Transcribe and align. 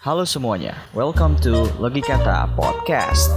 Halo 0.00 0.24
semuanya, 0.24 0.80
welcome 0.96 1.36
to 1.44 1.68
Logikata 1.76 2.48
Podcast. 2.56 3.36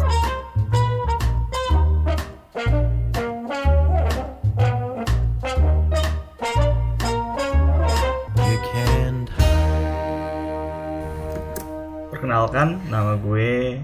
Perkenalkan, 12.07 12.79
nama 12.87 13.19
gue 13.19 13.83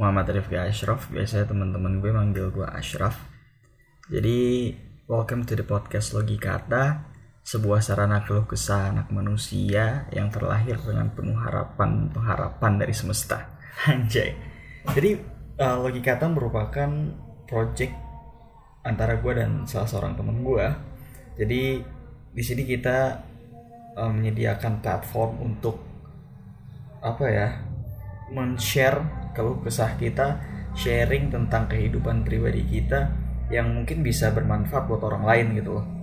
Muhammad 0.00 0.32
Rifki 0.32 0.56
Ashraf. 0.56 1.12
Biasanya 1.12 1.52
teman-teman 1.52 2.00
gue 2.00 2.16
manggil 2.16 2.48
gue 2.48 2.64
Ashraf. 2.64 3.28
Jadi, 4.08 4.72
welcome 5.04 5.44
to 5.44 5.52
the 5.52 5.68
podcast 5.68 6.16
Logikata, 6.16 7.12
sebuah 7.46 7.78
sarana 7.78 8.26
keluh 8.26 8.42
kesah 8.42 8.90
anak 8.90 9.14
manusia 9.14 10.10
yang 10.10 10.34
terlahir 10.34 10.82
dengan 10.82 11.14
penuh 11.14 11.38
harapan 11.38 12.10
pengharapan 12.10 12.82
dari 12.82 12.90
semesta. 12.90 13.54
Anjay. 13.86 14.34
Jadi, 14.90 15.14
uh, 15.62 15.78
Logikata 15.78 16.26
merupakan 16.26 16.90
project 17.46 17.94
antara 18.82 19.22
gue 19.22 19.32
dan 19.38 19.62
salah 19.62 19.86
seorang 19.86 20.18
temen 20.18 20.42
gue. 20.42 20.66
Jadi, 21.38 21.62
di 22.34 22.42
sini 22.42 22.66
kita 22.66 23.22
uh, 23.94 24.10
menyediakan 24.10 24.82
platform 24.82 25.46
untuk 25.46 25.78
apa 26.98 27.24
ya 27.30 27.48
men-share 28.34 29.30
keluh 29.38 29.62
kesah 29.62 29.94
kita 29.94 30.42
sharing 30.74 31.30
tentang 31.30 31.70
kehidupan 31.70 32.26
pribadi 32.26 32.66
kita 32.66 33.06
yang 33.46 33.70
mungkin 33.70 34.02
bisa 34.02 34.34
bermanfaat 34.34 34.90
buat 34.90 35.06
orang 35.06 35.22
lain 35.22 35.46
gitu 35.62 35.78
loh 35.78 35.95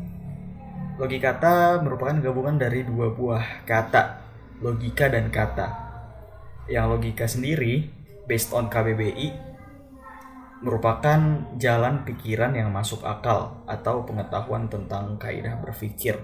logikata 0.97 1.81
merupakan 1.81 2.21
gabungan 2.21 2.61
dari 2.61 2.85
dua 2.85 3.09
buah 3.09 3.65
kata 3.65 4.23
logika 4.63 5.09
dan 5.09 5.27
kata. 5.33 5.67
Yang 6.69 6.85
logika 6.87 7.25
sendiri 7.27 7.91
based 8.29 8.55
on 8.55 8.71
KBBI 8.71 9.51
merupakan 10.63 11.19
jalan 11.59 12.07
pikiran 12.07 12.55
yang 12.55 12.71
masuk 12.71 13.03
akal 13.03 13.67
atau 13.67 14.07
pengetahuan 14.07 14.71
tentang 14.71 15.19
kaidah 15.19 15.59
berpikir. 15.59 16.23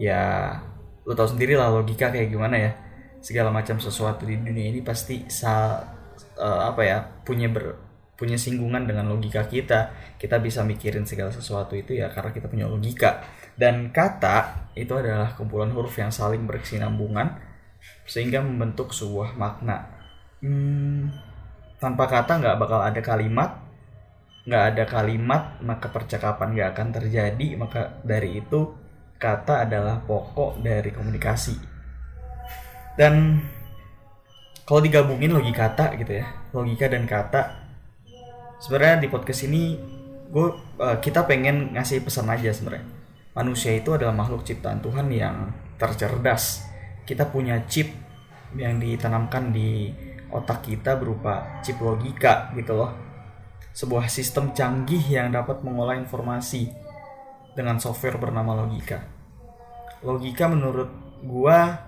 Ya 0.00 0.56
lo 1.04 1.12
tau 1.12 1.28
sendiri 1.28 1.54
lah 1.54 1.68
logika 1.68 2.08
kayak 2.08 2.32
gimana 2.32 2.56
ya. 2.56 2.72
Segala 3.20 3.52
macam 3.52 3.76
sesuatu 3.76 4.24
di 4.24 4.38
dunia 4.38 4.72
ini 4.72 4.80
pasti 4.80 5.28
sa 5.28 5.82
eh, 6.38 6.60
apa 6.62 6.82
ya 6.86 6.98
punya 7.26 7.52
ber 7.52 7.84
punya 8.16 8.40
singgungan 8.40 8.88
dengan 8.88 9.12
logika 9.12 9.44
kita. 9.44 9.92
Kita 10.16 10.40
bisa 10.40 10.64
mikirin 10.64 11.04
segala 11.04 11.28
sesuatu 11.28 11.76
itu 11.76 11.92
ya 12.00 12.08
karena 12.08 12.32
kita 12.32 12.48
punya 12.48 12.64
logika 12.64 13.20
dan 13.56 13.90
kata 13.92 14.68
itu 14.76 14.92
adalah 14.92 15.32
kumpulan 15.32 15.72
huruf 15.72 15.96
yang 15.96 16.12
saling 16.12 16.44
berkesinambungan 16.44 17.40
sehingga 18.04 18.44
membentuk 18.44 18.92
sebuah 18.92 19.36
makna. 19.36 19.88
Hmm, 20.44 21.08
tanpa 21.80 22.04
kata 22.06 22.40
nggak 22.40 22.56
bakal 22.60 22.80
ada 22.84 23.00
kalimat 23.00 23.64
nggak 24.46 24.64
ada 24.72 24.84
kalimat 24.86 25.58
maka 25.58 25.90
percakapan 25.90 26.52
nggak 26.52 26.70
akan 26.76 26.88
terjadi. 26.92 27.48
Maka 27.56 28.00
dari 28.04 28.44
itu 28.44 28.76
kata 29.16 29.64
adalah 29.64 30.04
pokok 30.04 30.60
dari 30.60 30.92
komunikasi. 30.92 31.56
Dan 33.00 33.40
kalau 34.66 34.82
digabungin 34.82 35.30
logika 35.30 35.70
kata 35.70 35.94
gitu 35.94 36.12
ya 36.20 36.26
logika 36.50 36.90
dan 36.90 37.06
kata 37.06 37.54
sebenarnya 38.58 39.06
di 39.06 39.08
podcast 39.08 39.46
ini 39.46 39.78
gue 40.26 40.48
eh, 40.82 40.98
kita 40.98 41.22
pengen 41.22 41.78
ngasih 41.78 42.02
pesan 42.02 42.26
aja 42.26 42.50
sebenarnya 42.50 42.95
manusia 43.36 43.76
itu 43.76 43.92
adalah 43.92 44.16
makhluk 44.16 44.42
ciptaan 44.48 44.80
Tuhan 44.80 45.12
yang 45.12 45.52
tercerdas. 45.76 46.64
Kita 47.04 47.28
punya 47.28 47.60
chip 47.68 47.92
yang 48.56 48.80
ditanamkan 48.80 49.52
di 49.52 49.92
otak 50.32 50.64
kita 50.64 50.96
berupa 50.96 51.60
chip 51.60 51.76
logika 51.78 52.50
gitu 52.56 52.72
loh. 52.74 52.90
Sebuah 53.76 54.08
sistem 54.08 54.56
canggih 54.56 55.04
yang 55.04 55.28
dapat 55.28 55.60
mengolah 55.60 56.00
informasi 56.00 56.72
dengan 57.52 57.76
software 57.76 58.16
bernama 58.16 58.56
logika. 58.64 59.04
Logika 60.00 60.48
menurut 60.48 60.88
gua 61.20 61.84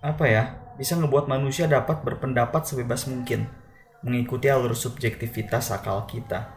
apa 0.00 0.24
ya 0.24 0.56
bisa 0.80 0.96
ngebuat 0.96 1.28
manusia 1.28 1.68
dapat 1.68 2.00
berpendapat 2.00 2.64
sebebas 2.64 3.04
mungkin 3.10 3.50
mengikuti 4.00 4.48
alur 4.48 4.72
subjektivitas 4.72 5.74
akal 5.74 6.06
kita. 6.08 6.48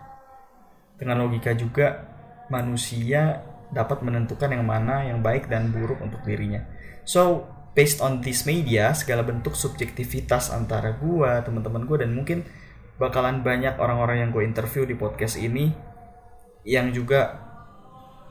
Dengan 0.96 1.26
logika 1.26 1.52
juga 1.58 2.14
manusia 2.54 3.42
dapat 3.74 4.06
menentukan 4.06 4.54
yang 4.54 4.62
mana 4.62 5.10
yang 5.10 5.26
baik 5.26 5.50
dan 5.50 5.74
buruk 5.74 5.98
untuk 6.06 6.22
dirinya 6.22 6.62
so 7.02 7.50
based 7.74 7.98
on 8.06 8.22
this 8.22 8.46
media 8.46 8.94
segala 8.94 9.26
bentuk 9.26 9.58
subjektivitas 9.58 10.54
antara 10.54 10.94
gua 10.94 11.42
teman-teman 11.42 11.90
gua 11.90 12.06
dan 12.06 12.14
mungkin 12.14 12.46
bakalan 13.02 13.42
banyak 13.42 13.82
orang-orang 13.82 14.22
yang 14.22 14.30
gue 14.30 14.46
interview 14.46 14.86
di 14.86 14.94
podcast 14.94 15.42
ini 15.42 15.74
yang 16.64 16.94
juga 16.94 17.42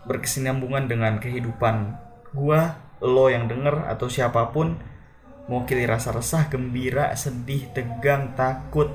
berkesinambungan 0.07 0.87
dengan 0.91 1.19
kehidupan 1.19 1.99
gua, 2.33 2.81
lo 3.03 3.29
yang 3.29 3.47
denger 3.47 3.87
atau 3.91 4.09
siapa 4.09 4.51
pun 4.51 4.79
mewakili 5.51 5.85
rasa 5.85 6.15
resah, 6.15 6.49
gembira, 6.49 7.13
sedih, 7.19 7.69
tegang, 7.75 8.33
takut 8.39 8.89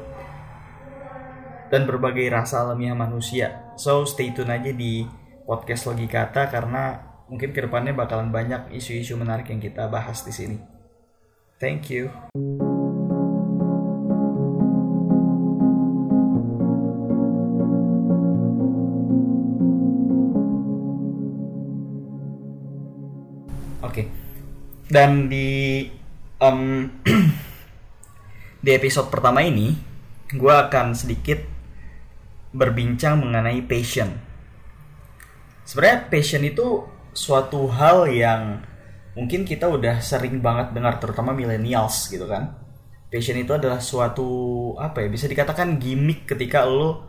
dan 1.67 1.83
berbagai 1.83 2.31
rasa 2.31 2.63
alamiah 2.63 2.95
manusia. 2.95 3.66
So 3.77 4.09
stay 4.09 4.33
tune 4.33 4.49
aja 4.49 4.73
di 4.73 5.05
podcast 5.45 5.85
Logikata 5.85 6.49
karena 6.49 6.97
mungkin 7.29 7.53
ke 7.53 7.61
depannya 7.61 7.93
bakalan 7.93 8.33
banyak 8.33 8.73
isu-isu 8.73 9.13
menarik 9.21 9.53
yang 9.53 9.61
kita 9.61 9.85
bahas 9.85 10.25
di 10.25 10.33
sini. 10.33 10.57
Thank 11.61 11.93
you. 11.93 12.09
Oke. 23.85 24.09
Dan 24.89 25.29
di 25.29 25.85
em, 26.41 26.59
di 28.65 28.71
episode 28.73 29.13
pertama 29.13 29.45
ini, 29.45 29.77
gue 30.33 30.53
akan 30.65 30.97
sedikit 30.97 31.56
berbincang 32.57 33.21
mengenai 33.21 33.61
passion. 33.69 34.17
Sebenarnya 35.61 36.09
passion 36.09 36.41
itu 36.41 36.89
suatu 37.13 37.69
hal 37.69 38.09
yang 38.09 38.65
mungkin 39.13 39.45
kita 39.45 39.69
udah 39.69 40.01
sering 40.01 40.41
banget 40.41 40.73
dengar, 40.73 40.97
terutama 40.97 41.37
millennials 41.37 42.09
gitu 42.09 42.25
kan. 42.25 42.57
Passion 43.07 43.37
itu 43.37 43.53
adalah 43.53 43.79
suatu 43.79 44.27
apa 44.81 45.05
ya 45.05 45.07
bisa 45.07 45.29
dikatakan 45.29 45.79
gimmick 45.79 46.27
ketika 46.27 46.67
lo 46.67 47.07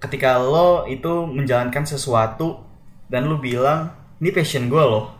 ketika 0.00 0.40
lo 0.40 0.88
itu 0.88 1.28
menjalankan 1.28 1.84
sesuatu 1.84 2.64
dan 3.08 3.28
lo 3.28 3.40
bilang 3.40 3.92
ini 4.20 4.32
passion 4.32 4.72
gue 4.72 4.80
loh 4.80 5.12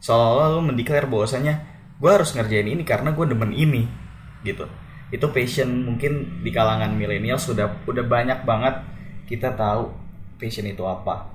seolah-olah 0.00 0.48
lo 0.56 0.60
mendeklar 0.64 1.08
bahwasanya 1.08 1.64
gue 1.98 2.10
harus 2.12 2.32
ngerjain 2.32 2.68
ini 2.68 2.82
karena 2.84 3.12
gue 3.12 3.24
demen 3.24 3.52
ini 3.52 3.84
gitu 4.46 4.64
itu 5.08 5.24
passion 5.32 5.88
mungkin 5.88 6.44
di 6.44 6.50
kalangan 6.52 6.92
milenial 6.92 7.40
sudah 7.40 7.80
udah 7.88 8.04
banyak 8.04 8.44
banget 8.44 8.84
kita 9.24 9.56
tahu 9.56 9.88
passion 10.36 10.68
itu 10.68 10.84
apa. 10.84 11.32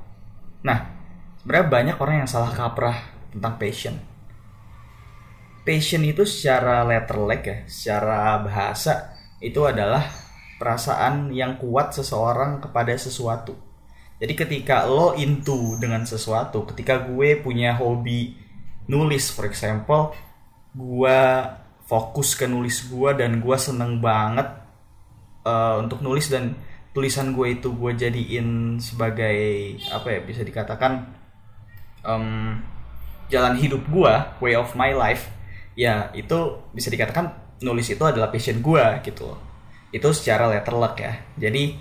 Nah 0.62 0.94
sebenarnya 1.42 1.68
banyak 1.70 1.96
orang 1.98 2.16
yang 2.26 2.30
salah 2.30 2.54
kaprah 2.54 2.98
tentang 3.34 3.58
passion. 3.58 3.96
Passion 5.64 6.04
itu 6.04 6.28
secara 6.28 6.84
letter 6.84 7.18
leg 7.24 7.42
ya 7.42 7.58
secara 7.66 8.38
bahasa 8.44 9.16
itu 9.40 9.64
adalah 9.64 10.06
perasaan 10.62 11.34
yang 11.34 11.58
kuat 11.58 11.96
seseorang 11.96 12.62
kepada 12.62 12.94
sesuatu. 12.96 13.58
Jadi 14.22 14.34
ketika 14.38 14.88
lo 14.88 15.18
into 15.18 15.76
dengan 15.82 16.06
sesuatu 16.06 16.64
ketika 16.70 17.04
gue 17.04 17.42
punya 17.42 17.76
hobi 17.76 18.40
nulis 18.88 19.32
for 19.32 19.48
example 19.48 20.12
gua 20.76 21.48
fokus 21.84 22.36
ke 22.36 22.48
nulis 22.48 22.88
gua 22.88 23.14
dan 23.14 23.44
gua 23.44 23.60
seneng 23.60 24.00
banget 24.00 24.48
uh, 25.44 25.80
untuk 25.80 26.00
nulis 26.00 26.32
dan 26.32 26.56
tulisan 26.94 27.34
gue 27.34 27.58
itu 27.58 27.74
gue 27.74 27.92
jadiin 27.98 28.78
sebagai 28.78 29.34
apa 29.90 30.14
ya 30.14 30.20
bisa 30.22 30.46
dikatakan 30.46 31.10
um, 32.06 32.62
jalan 33.34 33.58
hidup 33.58 33.82
gua 33.90 34.38
way 34.38 34.54
of 34.54 34.78
my 34.78 34.94
life 34.94 35.34
ya 35.74 36.14
itu 36.14 36.62
bisa 36.70 36.94
dikatakan 36.94 37.34
nulis 37.66 37.90
itu 37.90 38.04
adalah 38.04 38.30
passion 38.30 38.60
gua 38.60 39.00
gitu 39.02 39.34
loh. 39.34 39.40
Itu 39.90 40.12
secara 40.12 40.52
letter 40.52 40.76
luck 40.76 41.00
ya. 41.00 41.18
Jadi 41.40 41.74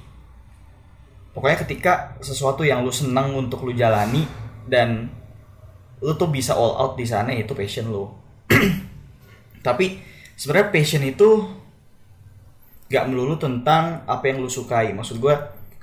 pokoknya 1.34 1.58
ketika 1.66 1.92
sesuatu 2.22 2.62
yang 2.62 2.86
lu 2.86 2.94
seneng 2.94 3.34
untuk 3.34 3.66
lu 3.66 3.74
jalani 3.74 4.24
dan 4.70 5.10
lu 5.98 6.14
tuh 6.14 6.30
bisa 6.30 6.54
all 6.54 6.78
out 6.78 6.94
di 6.94 7.04
sana 7.04 7.34
itu 7.34 7.52
passion 7.52 7.90
lu 7.90 8.21
tapi 9.62 10.02
sebenarnya 10.34 10.74
passion 10.74 11.02
itu 11.06 11.46
gak 12.92 13.08
melulu 13.08 13.40
tentang 13.40 14.04
apa 14.04 14.28
yang 14.28 14.44
lu 14.44 14.50
sukai. 14.52 14.92
Maksud 14.92 15.22
gue 15.22 15.32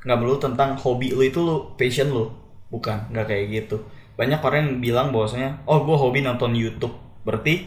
gak 0.06 0.18
melulu 0.20 0.38
tentang 0.38 0.78
hobi 0.78 1.16
lu 1.16 1.26
itu 1.26 1.42
lu 1.42 1.74
passion 1.80 2.14
lu. 2.14 2.30
Bukan 2.70 3.10
nggak 3.10 3.26
kayak 3.26 3.46
gitu. 3.50 3.82
Banyak 4.14 4.46
orang 4.46 4.60
yang 4.62 4.72
bilang 4.78 5.08
bahwasanya 5.10 5.66
oh 5.66 5.82
gue 5.82 5.96
hobi 5.98 6.22
nonton 6.22 6.54
YouTube. 6.54 6.94
Berarti 7.26 7.66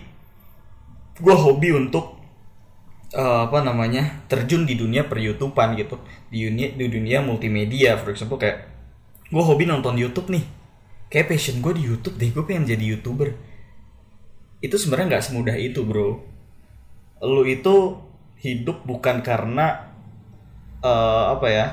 gue 1.19 1.35
hobi 1.35 1.75
untuk 1.75 2.23
uh, 3.19 3.50
apa 3.50 3.67
namanya 3.67 4.23
terjun 4.31 4.62
di 4.62 4.79
dunia 4.79 5.11
per 5.11 5.19
YouTubean 5.19 5.75
gitu. 5.75 5.99
Di 6.31 6.47
dunia 6.47 6.70
di 6.70 6.87
dunia 6.87 7.19
multimedia 7.19 7.99
for 7.99 8.14
example 8.14 8.38
kayak 8.38 8.69
gue 9.26 9.43
hobi 9.43 9.67
nonton 9.67 9.99
YouTube 9.99 10.31
nih. 10.31 10.47
Kayak 11.11 11.35
passion 11.35 11.59
gue 11.59 11.73
di 11.75 11.82
YouTube 11.82 12.14
deh 12.14 12.31
gue 12.31 12.44
pengen 12.47 12.64
jadi 12.69 12.85
youtuber 12.94 13.35
itu 14.62 14.79
sebenarnya 14.79 15.19
nggak 15.19 15.26
semudah 15.26 15.56
itu 15.59 15.82
bro. 15.82 16.23
Lu 17.23 17.43
itu 17.43 17.99
hidup 18.38 18.87
bukan 18.87 19.20
karena 19.20 19.91
uh, 20.82 21.35
apa 21.35 21.47
ya 21.50 21.67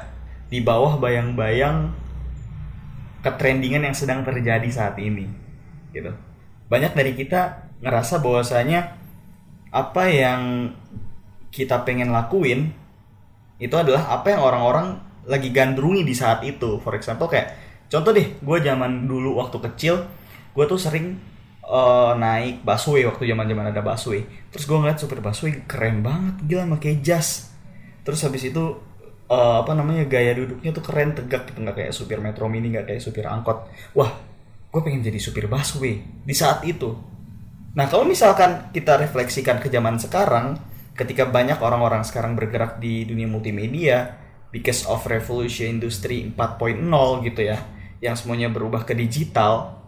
di 0.49 0.61
bawah 0.65 0.97
bayang-bayang 0.97 1.93
ketrendingan 3.21 3.85
yang 3.85 3.95
sedang 3.95 4.25
terjadi 4.25 4.65
saat 4.73 4.97
ini 4.97 5.29
gitu. 5.93 6.09
Banyak 6.69 6.97
dari 6.97 7.13
kita 7.13 7.69
ngerasa 7.85 8.21
bahwasanya 8.21 8.97
apa 9.69 10.03
yang 10.09 10.73
kita 11.53 11.85
pengen 11.85 12.09
lakuin 12.09 12.73
itu 13.61 13.75
adalah 13.77 14.09
apa 14.17 14.33
yang 14.33 14.41
orang-orang 14.41 14.97
lagi 15.29 15.53
gandrungi 15.53 16.01
di 16.01 16.17
saat 16.17 16.41
itu. 16.41 16.81
For 16.81 16.97
example 16.97 17.29
kayak 17.29 17.53
contoh 17.89 18.09
deh 18.13 18.37
gue 18.41 18.57
zaman 18.65 19.05
dulu 19.05 19.37
waktu 19.37 19.61
kecil 19.69 20.09
gue 20.57 20.65
tuh 20.65 20.81
sering 20.81 21.17
uh, 21.69 22.17
naik 22.17 22.65
busway 22.65 23.05
waktu 23.05 23.29
zaman 23.29 23.45
zaman 23.45 23.65
ada 23.69 23.81
busway. 23.85 24.25
Terus 24.49 24.65
gue 24.65 24.77
ngeliat 24.81 24.97
supir 24.97 25.21
busway 25.21 25.61
keren 25.69 26.01
banget 26.01 26.35
gila 26.49 26.65
pakai 26.75 26.99
jas. 27.05 27.53
Terus 28.01 28.25
habis 28.25 28.49
itu 28.49 28.63
uh, 29.29 29.61
apa 29.61 29.71
namanya 29.77 30.09
gaya 30.09 30.33
duduknya 30.33 30.73
tuh 30.73 30.83
keren 30.83 31.13
tegak 31.13 31.53
gitu 31.53 31.61
nggak 31.61 31.77
kayak 31.77 31.93
supir 31.93 32.17
metro 32.17 32.49
mini 32.49 32.73
nggak 32.73 32.89
kayak 32.89 33.01
supir 33.05 33.29
angkot. 33.29 33.69
Wah 33.93 34.11
gue 34.69 34.81
pengen 34.81 35.05
jadi 35.05 35.21
supir 35.21 35.45
busway 35.45 36.01
di 36.25 36.33
saat 36.33 36.65
itu. 36.65 36.97
Nah 37.77 37.85
kalau 37.85 38.03
misalkan 38.09 38.73
kita 38.73 38.97
refleksikan 38.97 39.61
ke 39.61 39.69
zaman 39.69 40.01
sekarang 40.01 40.57
ketika 40.97 41.29
banyak 41.29 41.61
orang-orang 41.63 42.03
sekarang 42.03 42.35
bergerak 42.35 42.81
di 42.81 43.07
dunia 43.07 43.29
multimedia 43.29 44.19
because 44.51 44.83
of 44.89 45.05
revolution 45.07 45.79
industry 45.79 46.27
4.0 46.33 46.75
gitu 47.23 47.41
ya 47.45 47.61
yang 48.03 48.17
semuanya 48.17 48.49
berubah 48.51 48.83
ke 48.83 48.97
digital 48.97 49.79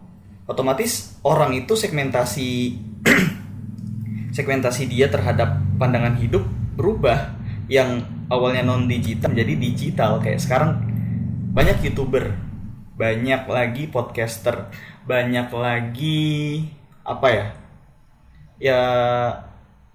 otomatis 0.52 1.16
orang 1.24 1.56
itu 1.56 1.72
segmentasi 1.72 2.76
segmentasi 4.36 4.88
dia 4.88 5.08
terhadap 5.08 5.56
pandangan 5.80 6.16
hidup 6.20 6.44
berubah 6.76 7.36
yang 7.68 8.04
awalnya 8.28 8.64
non 8.64 8.84
digital 8.84 9.32
menjadi 9.32 9.54
digital. 9.56 10.20
Kayak 10.20 10.40
sekarang 10.44 10.70
banyak 11.52 11.80
youtuber 11.88 12.36
banyak 12.92 13.48
lagi 13.48 13.88
podcaster 13.88 14.68
banyak 15.08 15.48
lagi 15.52 16.20
apa 17.02 17.26
ya? 17.32 17.46
Ya 18.62 18.80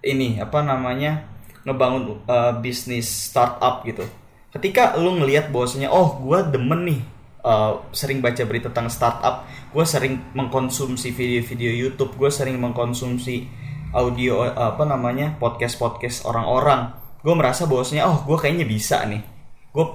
ini 0.01 0.41
apa 0.41 0.65
namanya? 0.65 1.23
Ngebangun 1.63 2.23
uh, 2.25 2.57
bisnis 2.63 3.07
startup 3.07 3.83
gitu. 3.85 4.03
Ketika 4.51 4.95
lu 4.95 5.19
ngelihat 5.19 5.51
bahwasanya 5.51 5.91
oh 5.91 6.17
gue 6.23 6.39
demen 6.49 6.81
nih 6.87 7.01
uh, 7.47 7.87
sering 7.95 8.19
baca 8.19 8.43
berita 8.43 8.67
tentang 8.67 8.91
startup 8.91 9.47
gue 9.71 9.85
sering 9.87 10.35
mengkonsumsi 10.35 11.15
video-video 11.15 11.71
YouTube 11.87 12.19
gue 12.19 12.27
sering 12.27 12.59
mengkonsumsi 12.59 13.47
audio 13.95 14.43
apa 14.43 14.83
namanya 14.83 15.39
podcast 15.39 15.79
podcast 15.79 16.27
orang-orang. 16.27 16.91
Gue 17.23 17.35
merasa 17.35 17.63
bahwasanya 17.65 18.07
oh 18.07 18.23
gue 18.27 18.37
kayaknya 18.39 18.67
bisa 18.67 19.03
nih. 19.07 19.23
Gue 19.71 19.85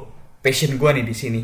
passion 0.40 0.76
gue 0.76 0.90
nih 1.00 1.04
di 1.04 1.14
sini. 1.16 1.40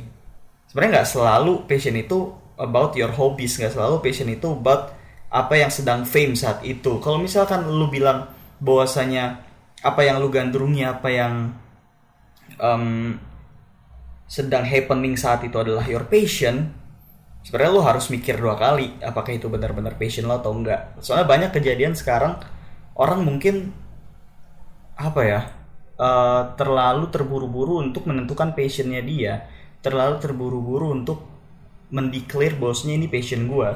Sebenarnya 0.69 1.01
nggak 1.01 1.09
selalu 1.09 1.53
passion 1.69 1.97
itu 1.97 2.33
about 2.57 2.97
your 2.97 3.13
hobbies 3.13 3.57
nggak 3.57 3.73
selalu 3.73 4.01
passion 4.01 4.29
itu 4.29 4.49
about 4.49 4.97
apa 5.29 5.55
yang 5.61 5.69
sedang 5.69 6.09
fame 6.09 6.33
saat 6.33 6.65
itu. 6.65 7.01
Kalau 7.05 7.21
misalkan 7.21 7.69
lu 7.69 7.89
bilang 7.93 8.33
bahwasanya 8.59 9.45
apa 9.85 10.01
yang 10.03 10.19
lu 10.19 10.33
gandrungi 10.33 10.83
apa 10.83 11.09
yang 11.13 11.35
um, 12.59 13.15
sedang 14.29 14.63
happening 14.63 15.17
saat 15.17 15.41
itu 15.43 15.57
adalah 15.57 15.89
your 15.89 16.05
passion 16.05 16.71
sebenarnya 17.41 17.73
lu 17.73 17.81
harus 17.81 18.13
mikir 18.13 18.37
dua 18.37 18.61
kali 18.61 19.01
apakah 19.01 19.33
itu 19.33 19.49
benar-benar 19.49 19.97
passion 19.97 20.29
lo 20.29 20.37
atau 20.37 20.53
enggak. 20.53 21.01
Soalnya 21.01 21.25
banyak 21.25 21.51
kejadian 21.57 21.97
sekarang 21.97 22.37
orang 22.93 23.25
mungkin 23.25 23.73
apa 25.01 25.21
ya 25.25 25.41
uh, 25.97 26.53
terlalu 26.61 27.09
terburu-buru 27.09 27.81
untuk 27.81 28.05
menentukan 28.05 28.53
passionnya 28.53 29.01
dia 29.01 29.49
terlalu 29.81 30.21
terburu-buru 30.21 30.93
untuk 30.93 31.25
mendeklar 31.89 32.53
bosnya 32.61 33.01
ini 33.01 33.09
passion 33.09 33.49
gue 33.49 33.71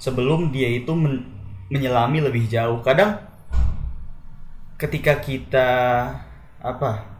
sebelum 0.00 0.48
dia 0.48 0.72
itu 0.72 0.96
men 0.96 1.28
menyelami 1.72 2.20
lebih 2.20 2.48
jauh. 2.52 2.84
Kadang 2.84 3.16
ketika 4.76 5.20
kita 5.20 5.68
apa 6.60 7.11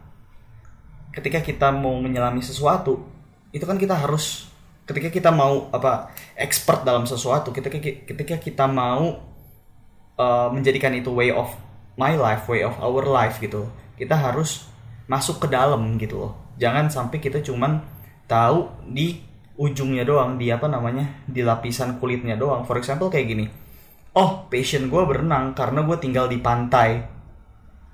ketika 1.13 1.39
kita 1.39 1.69
mau 1.69 1.95
menyelami 2.01 2.41
sesuatu 2.41 3.05
itu 3.53 3.63
kan 3.63 3.77
kita 3.77 3.93
harus 3.93 4.49
ketika 4.83 5.13
kita 5.13 5.29
mau 5.31 5.69
apa 5.71 6.11
expert 6.35 6.83
dalam 6.83 7.07
sesuatu 7.07 7.53
ketika 7.53 7.79
ketika 7.79 8.35
kita 8.41 8.65
mau 8.67 9.21
uh, 10.17 10.49
menjadikan 10.51 10.91
itu 10.97 11.13
way 11.13 11.29
of 11.29 11.53
my 11.95 12.17
life 12.17 12.49
way 12.49 12.65
of 12.65 12.73
our 12.81 13.05
life 13.05 13.37
gitu 13.39 13.69
kita 13.93 14.17
harus 14.17 14.73
masuk 15.07 15.43
ke 15.43 15.47
dalam 15.51 15.81
gitu 15.99 16.27
loh. 16.27 16.33
Jangan 16.57 16.87
sampai 16.87 17.17
kita 17.19 17.43
cuman 17.43 17.81
tahu 18.29 18.71
di 18.87 19.19
ujungnya 19.53 20.01
doang 20.07 20.39
di 20.41 20.49
apa 20.49 20.65
namanya 20.65 21.23
di 21.27 21.45
lapisan 21.45 21.99
kulitnya 21.99 22.39
doang. 22.39 22.63
For 22.65 22.79
example 22.79 23.11
kayak 23.11 23.27
gini. 23.29 23.45
Oh 24.13 24.45
passion 24.47 24.87
gue 24.89 25.03
berenang 25.05 25.57
karena 25.57 25.81
gue 25.85 25.97
tinggal 25.97 26.29
di 26.29 26.37
pantai. 26.39 27.01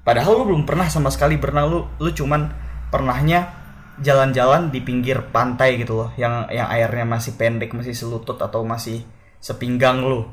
Padahal 0.03 0.43
lu 0.43 0.55
belum 0.55 0.63
pernah 0.67 0.87
sama 0.87 1.11
sekali 1.11 1.39
berenang 1.39 1.67
lu 1.71 1.79
lu 1.99 2.09
cuman 2.11 2.68
pernahnya 2.89 3.53
jalan-jalan 3.99 4.71
di 4.71 4.79
pinggir 4.79 5.29
pantai 5.29 5.79
gitu 5.79 6.03
loh 6.05 6.09
yang 6.15 6.47
yang 6.49 6.67
airnya 6.71 7.03
masih 7.03 7.35
pendek 7.35 7.75
masih 7.75 7.91
selutut 7.91 8.39
atau 8.39 8.63
masih 8.63 9.03
sepinggang 9.39 10.03
lu 10.03 10.27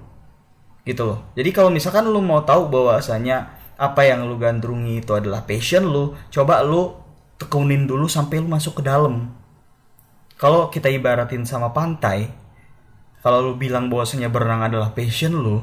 gitu 0.87 1.03
loh. 1.03 1.19
Jadi 1.35 1.51
kalau 1.51 1.71
misalkan 1.71 2.07
lu 2.07 2.23
mau 2.23 2.47
tahu 2.47 2.71
bahwasanya 2.71 3.59
apa 3.77 4.07
yang 4.07 4.25
lu 4.25 4.39
gandrungi 4.39 5.03
itu 5.03 5.13
adalah 5.13 5.43
passion 5.43 5.85
lu 5.85 6.15
coba 6.31 6.63
lu 6.63 6.95
tekunin 7.37 7.85
dulu 7.85 8.07
sampai 8.07 8.41
lu 8.41 8.49
masuk 8.49 8.81
ke 8.81 8.83
dalam. 8.87 9.35
Kalau 10.39 10.71
kita 10.71 10.87
ibaratin 10.93 11.43
sama 11.43 11.75
pantai 11.75 12.31
kalau 13.27 13.43
lu 13.43 13.53
bilang 13.59 13.91
bahwasanya 13.91 14.31
berenang 14.31 14.71
adalah 14.71 14.95
passion 14.95 15.35
lu 15.35 15.59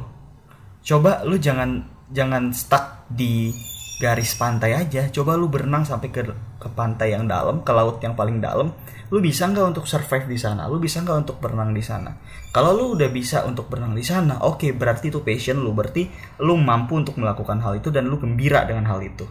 coba 0.83 1.23
lu 1.23 1.39
jangan 1.39 1.87
jangan 2.11 2.51
stuck 2.51 3.07
di 3.07 3.55
garis 4.01 4.33
pantai 4.37 4.73
aja. 4.77 5.09
Coba 5.13 5.37
lu 5.37 5.49
berenang 5.49 5.85
sampai 5.85 6.09
ke 6.09 6.25
ke 6.57 6.69
pantai 6.71 7.13
yang 7.13 7.27
dalam 7.27 7.61
ke 7.61 7.71
laut 7.75 7.99
yang 7.99 8.17
paling 8.17 8.39
dalam. 8.39 8.73
Lu 9.13 9.21
bisa 9.21 9.45
nggak 9.45 9.75
untuk 9.75 9.85
survive 9.85 10.25
di 10.25 10.39
sana? 10.39 10.65
Lu 10.65 10.81
bisa 10.81 11.03
nggak 11.03 11.27
untuk 11.27 11.37
berenang 11.37 11.75
di 11.75 11.83
sana? 11.85 12.17
Kalau 12.49 12.73
lu 12.73 12.97
udah 12.97 13.09
bisa 13.13 13.45
untuk 13.45 13.69
berenang 13.69 13.93
di 13.93 14.05
sana, 14.05 14.41
oke 14.41 14.61
okay, 14.61 14.71
berarti 14.73 15.13
itu 15.13 15.21
passion 15.21 15.61
lu, 15.61 15.73
berarti 15.73 16.09
lu 16.41 16.57
mampu 16.57 16.97
untuk 16.97 17.17
melakukan 17.21 17.61
hal 17.61 17.77
itu 17.77 17.93
dan 17.93 18.09
lu 18.09 18.17
gembira 18.17 18.65
dengan 18.65 18.89
hal 18.89 19.01
itu. 19.05 19.25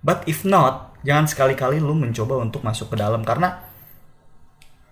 But 0.00 0.24
if 0.24 0.48
not, 0.48 0.96
jangan 1.04 1.28
sekali-kali 1.28 1.80
lu 1.80 1.92
mencoba 1.92 2.40
untuk 2.40 2.64
masuk 2.64 2.92
ke 2.92 2.96
dalam. 2.96 3.20
Karena 3.20 3.60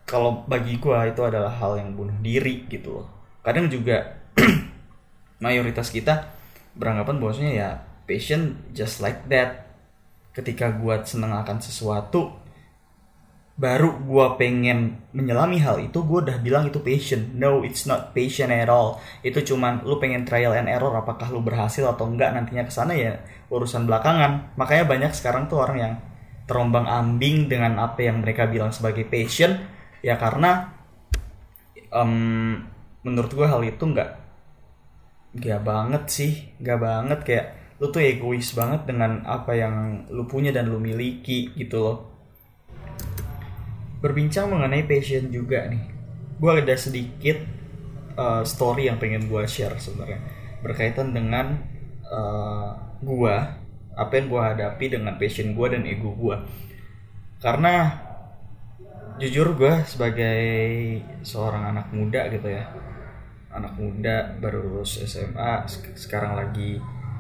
kalau 0.05 0.45
bagi 0.45 0.77
gua 0.77 1.09
itu 1.09 1.25
adalah 1.25 1.53
hal 1.57 1.81
yang 1.81 1.97
bunuh 1.97 2.17
diri 2.21 2.69
gitu 2.69 3.01
loh. 3.01 3.09
Kadang 3.41 3.73
juga 3.73 4.21
mayoritas 5.45 5.89
kita 5.89 6.37
beranggapan 6.77 7.17
bahwasanya 7.17 7.53
ya 7.57 7.71
passion 8.09 8.73
just 8.73 9.05
like 9.05 9.29
that. 9.29 9.69
Ketika 10.33 10.73
gua 10.73 11.05
seneng 11.05 11.35
akan 11.35 11.61
sesuatu, 11.61 12.33
baru 13.59 13.91
gue 14.07 14.27
pengen 14.39 15.03
menyelami 15.11 15.59
hal 15.59 15.83
itu 15.83 15.99
gue 16.07 16.31
udah 16.31 16.39
bilang 16.39 16.71
itu 16.71 16.79
passion 16.79 17.35
no 17.35 17.67
it's 17.67 17.91
not 17.91 18.15
passion 18.15 18.55
at 18.55 18.71
all. 18.71 19.03
Itu 19.27 19.43
cuman 19.43 19.83
lu 19.83 19.99
pengen 19.99 20.23
trial 20.23 20.55
and 20.55 20.71
error 20.71 20.95
apakah 20.95 21.27
lu 21.35 21.43
berhasil 21.43 21.83
atau 21.83 22.07
enggak 22.07 22.39
nantinya 22.39 22.63
ke 22.63 22.73
sana 22.73 22.95
ya 22.95 23.19
urusan 23.51 23.91
belakangan. 23.91 24.55
Makanya 24.55 24.87
banyak 24.87 25.13
sekarang 25.13 25.51
tuh 25.51 25.59
orang 25.59 25.79
yang 25.83 25.95
terombang 26.47 26.87
ambing 26.87 27.51
dengan 27.51 27.83
apa 27.83 28.07
yang 28.07 28.23
mereka 28.23 28.47
bilang 28.47 28.71
sebagai 28.71 29.05
passion 29.11 29.59
ya 30.07 30.15
karena 30.15 30.71
um, 31.91 32.63
menurut 33.03 33.35
gue 33.35 33.45
hal 33.45 33.61
itu 33.67 33.83
nggak 33.83 34.11
nggak 35.35 35.61
banget 35.67 36.05
sih. 36.07 36.33
Nggak 36.63 36.79
banget 36.79 37.21
kayak 37.27 37.47
lu 37.79 37.95
tuh 37.95 38.03
egois 38.03 38.51
banget 38.59 38.91
dengan 38.91 39.23
apa 39.23 39.55
yang 39.55 40.07
lu 40.11 40.27
punya 40.27 40.51
dan 40.51 40.67
lu 40.67 40.83
miliki 40.83 41.55
gitu 41.55 41.79
loh. 41.79 41.99
Berbincang 44.03 44.51
mengenai 44.51 44.87
passion 44.87 45.31
juga 45.31 45.67
nih. 45.71 45.83
Gue 46.39 46.51
ada 46.59 46.75
sedikit 46.75 47.39
uh, 48.19 48.43
story 48.43 48.91
yang 48.91 48.99
pengen 48.99 49.31
gue 49.31 49.43
share 49.47 49.79
sebenarnya. 49.79 50.23
Berkaitan 50.59 51.15
dengan 51.15 51.55
uh, 52.03 52.19
eh, 52.19 52.71
gue 52.99 53.37
apa 53.99 54.13
yang 54.15 54.27
gue 54.31 54.43
hadapi 54.43 54.85
dengan 54.95 55.15
passion 55.19 55.55
gue 55.59 55.67
dan 55.75 55.83
ego 55.83 56.15
gue 56.15 56.39
karena 57.43 57.99
jujur 59.19 59.59
gue 59.59 59.83
sebagai 59.87 60.39
seorang 61.23 61.75
anak 61.75 61.95
muda 61.95 62.27
gitu 62.31 62.51
ya. 62.51 62.67
Anak 63.55 63.79
muda 63.79 64.35
baru 64.39 64.67
lulus 64.67 65.03
SMA 65.03 65.67
sekarang 65.95 66.39
lagi 66.39 66.79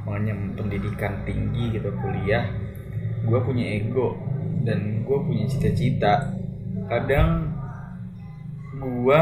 mengenyam 0.08 0.56
pendidikan 0.56 1.20
tinggi 1.28 1.76
gitu 1.76 1.92
kuliah 2.00 2.48
gue 3.28 3.40
punya 3.44 3.76
ego 3.76 4.16
dan 4.64 5.04
gue 5.04 5.18
punya 5.20 5.44
cita-cita. 5.44 6.32
Kadang 6.88 7.52
gue 8.78 9.20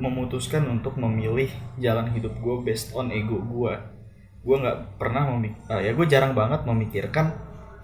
memutuskan 0.00 0.64
untuk 0.72 0.96
memilih 0.96 1.52
jalan 1.76 2.08
hidup 2.16 2.32
gue 2.40 2.56
based 2.64 2.96
on 2.96 3.12
ego 3.12 3.36
gue 3.44 3.76
gue 4.42 4.56
nggak 4.58 4.98
pernah 4.98 5.30
memik 5.30 5.54
uh, 5.70 5.78
ya 5.78 5.94
gue 5.94 6.06
jarang 6.10 6.34
banget 6.34 6.66
memikirkan 6.66 7.30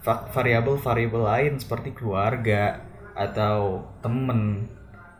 variabel-variabel 0.08 1.22
lain 1.22 1.54
seperti 1.60 1.94
keluarga 1.94 2.82
atau 3.14 3.86
temen 4.00 4.66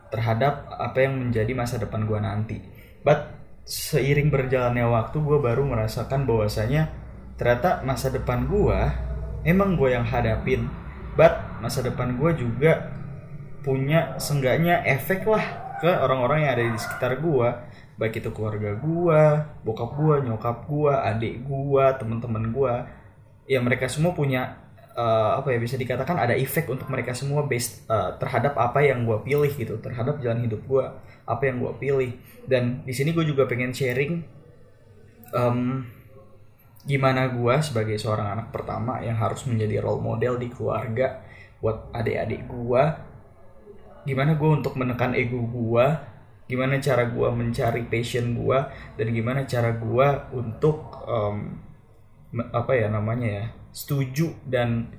terhadap 0.09 0.65
apa 0.71 1.05
yang 1.05 1.19
menjadi 1.19 1.51
masa 1.53 1.77
depan 1.77 2.07
gue 2.09 2.17
nanti. 2.17 2.57
But 3.05 3.29
seiring 3.67 4.33
berjalannya 4.33 4.87
waktu 4.87 5.19
gue 5.19 5.37
baru 5.37 5.61
merasakan 5.67 6.25
bahwasanya 6.25 6.89
ternyata 7.39 7.81
masa 7.87 8.11
depan 8.11 8.45
gue 8.45 8.79
emang 9.47 9.79
gue 9.79 9.95
yang 9.95 10.03
hadapin. 10.03 10.67
But 11.15 11.39
masa 11.63 11.81
depan 11.81 12.19
gue 12.19 12.31
juga 12.35 12.91
punya 13.63 14.19
senggaknya 14.19 14.83
efek 14.83 15.25
lah 15.27 15.43
ke 15.79 15.89
orang-orang 15.89 16.47
yang 16.47 16.51
ada 16.59 16.63
di 16.67 16.79
sekitar 16.79 17.19
gue 17.19 17.49
baik 17.99 18.23
itu 18.23 18.31
keluarga 18.31 18.79
gue 18.79 19.21
bokap 19.67 19.91
gue 19.99 20.15
nyokap 20.31 20.63
gue 20.71 20.93
adik 20.95 21.43
gue 21.43 21.85
teman-teman 21.99 22.55
gue 22.55 22.73
ya 23.51 23.59
mereka 23.59 23.91
semua 23.91 24.15
punya 24.15 24.55
uh, 24.95 25.39
apa 25.39 25.55
ya 25.55 25.59
bisa 25.59 25.75
dikatakan 25.75 26.15
ada 26.15 26.35
efek 26.35 26.67
untuk 26.71 26.87
mereka 26.87 27.11
semua 27.11 27.43
based 27.47 27.83
uh, 27.91 28.15
terhadap 28.15 28.55
apa 28.55 28.83
yang 28.83 29.03
gue 29.03 29.19
pilih 29.23 29.51
gitu 29.51 29.75
terhadap 29.83 30.19
jalan 30.23 30.43
hidup 30.43 30.63
gue 30.63 30.85
apa 31.29 31.43
yang 31.45 31.61
gue 31.61 31.73
pilih. 31.77 32.11
Dan 32.49 32.81
di 32.83 32.93
sini 32.95 33.13
gue 33.13 33.21
juga 33.21 33.45
pengen 33.45 33.69
sharing 33.69 34.25
um, 35.35 35.85
gimana 36.89 37.29
gue 37.29 37.55
sebagai 37.61 38.01
seorang 38.01 38.33
anak 38.33 38.47
pertama 38.49 38.97
yang 39.05 39.13
harus 39.21 39.45
menjadi 39.45 39.77
role 39.77 40.01
model 40.01 40.41
di 40.41 40.49
keluarga 40.49 41.21
buat 41.61 41.93
adik-adik 41.93 42.49
gue 42.49 42.83
gimana 44.09 44.33
gue 44.33 44.49
untuk 44.49 44.73
menekan 44.73 45.13
ego 45.13 45.37
gue 45.37 45.85
gimana 46.49 46.81
cara 46.81 47.05
gue 47.05 47.29
mencari 47.29 47.85
passion 47.85 48.33
gue 48.33 48.57
dan 48.97 49.07
gimana 49.13 49.45
cara 49.45 49.77
gue 49.77 50.07
untuk 50.33 50.97
um, 51.05 51.61
apa 52.33 52.73
ya 52.73 52.89
namanya 52.89 53.29
ya 53.29 53.45
setuju 53.69 54.33
dan 54.49 54.89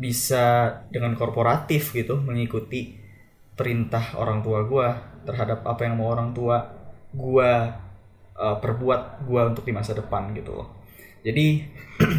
bisa 0.00 0.80
dengan 0.88 1.12
korporatif 1.12 1.92
gitu 1.92 2.24
mengikuti 2.24 2.96
perintah 3.52 4.16
orang 4.16 4.40
tua 4.40 4.64
gue 4.64 4.88
terhadap 5.28 5.60
apa 5.68 5.84
yang 5.84 6.00
mau 6.00 6.08
orang 6.08 6.32
tua 6.32 6.56
gue 7.12 7.52
uh, 8.40 8.56
perbuat 8.56 9.28
gue 9.28 9.42
untuk 9.52 9.68
di 9.68 9.72
masa 9.76 9.92
depan 9.92 10.32
gitu 10.32 10.56
loh. 10.56 10.68
Jadi 11.20 11.60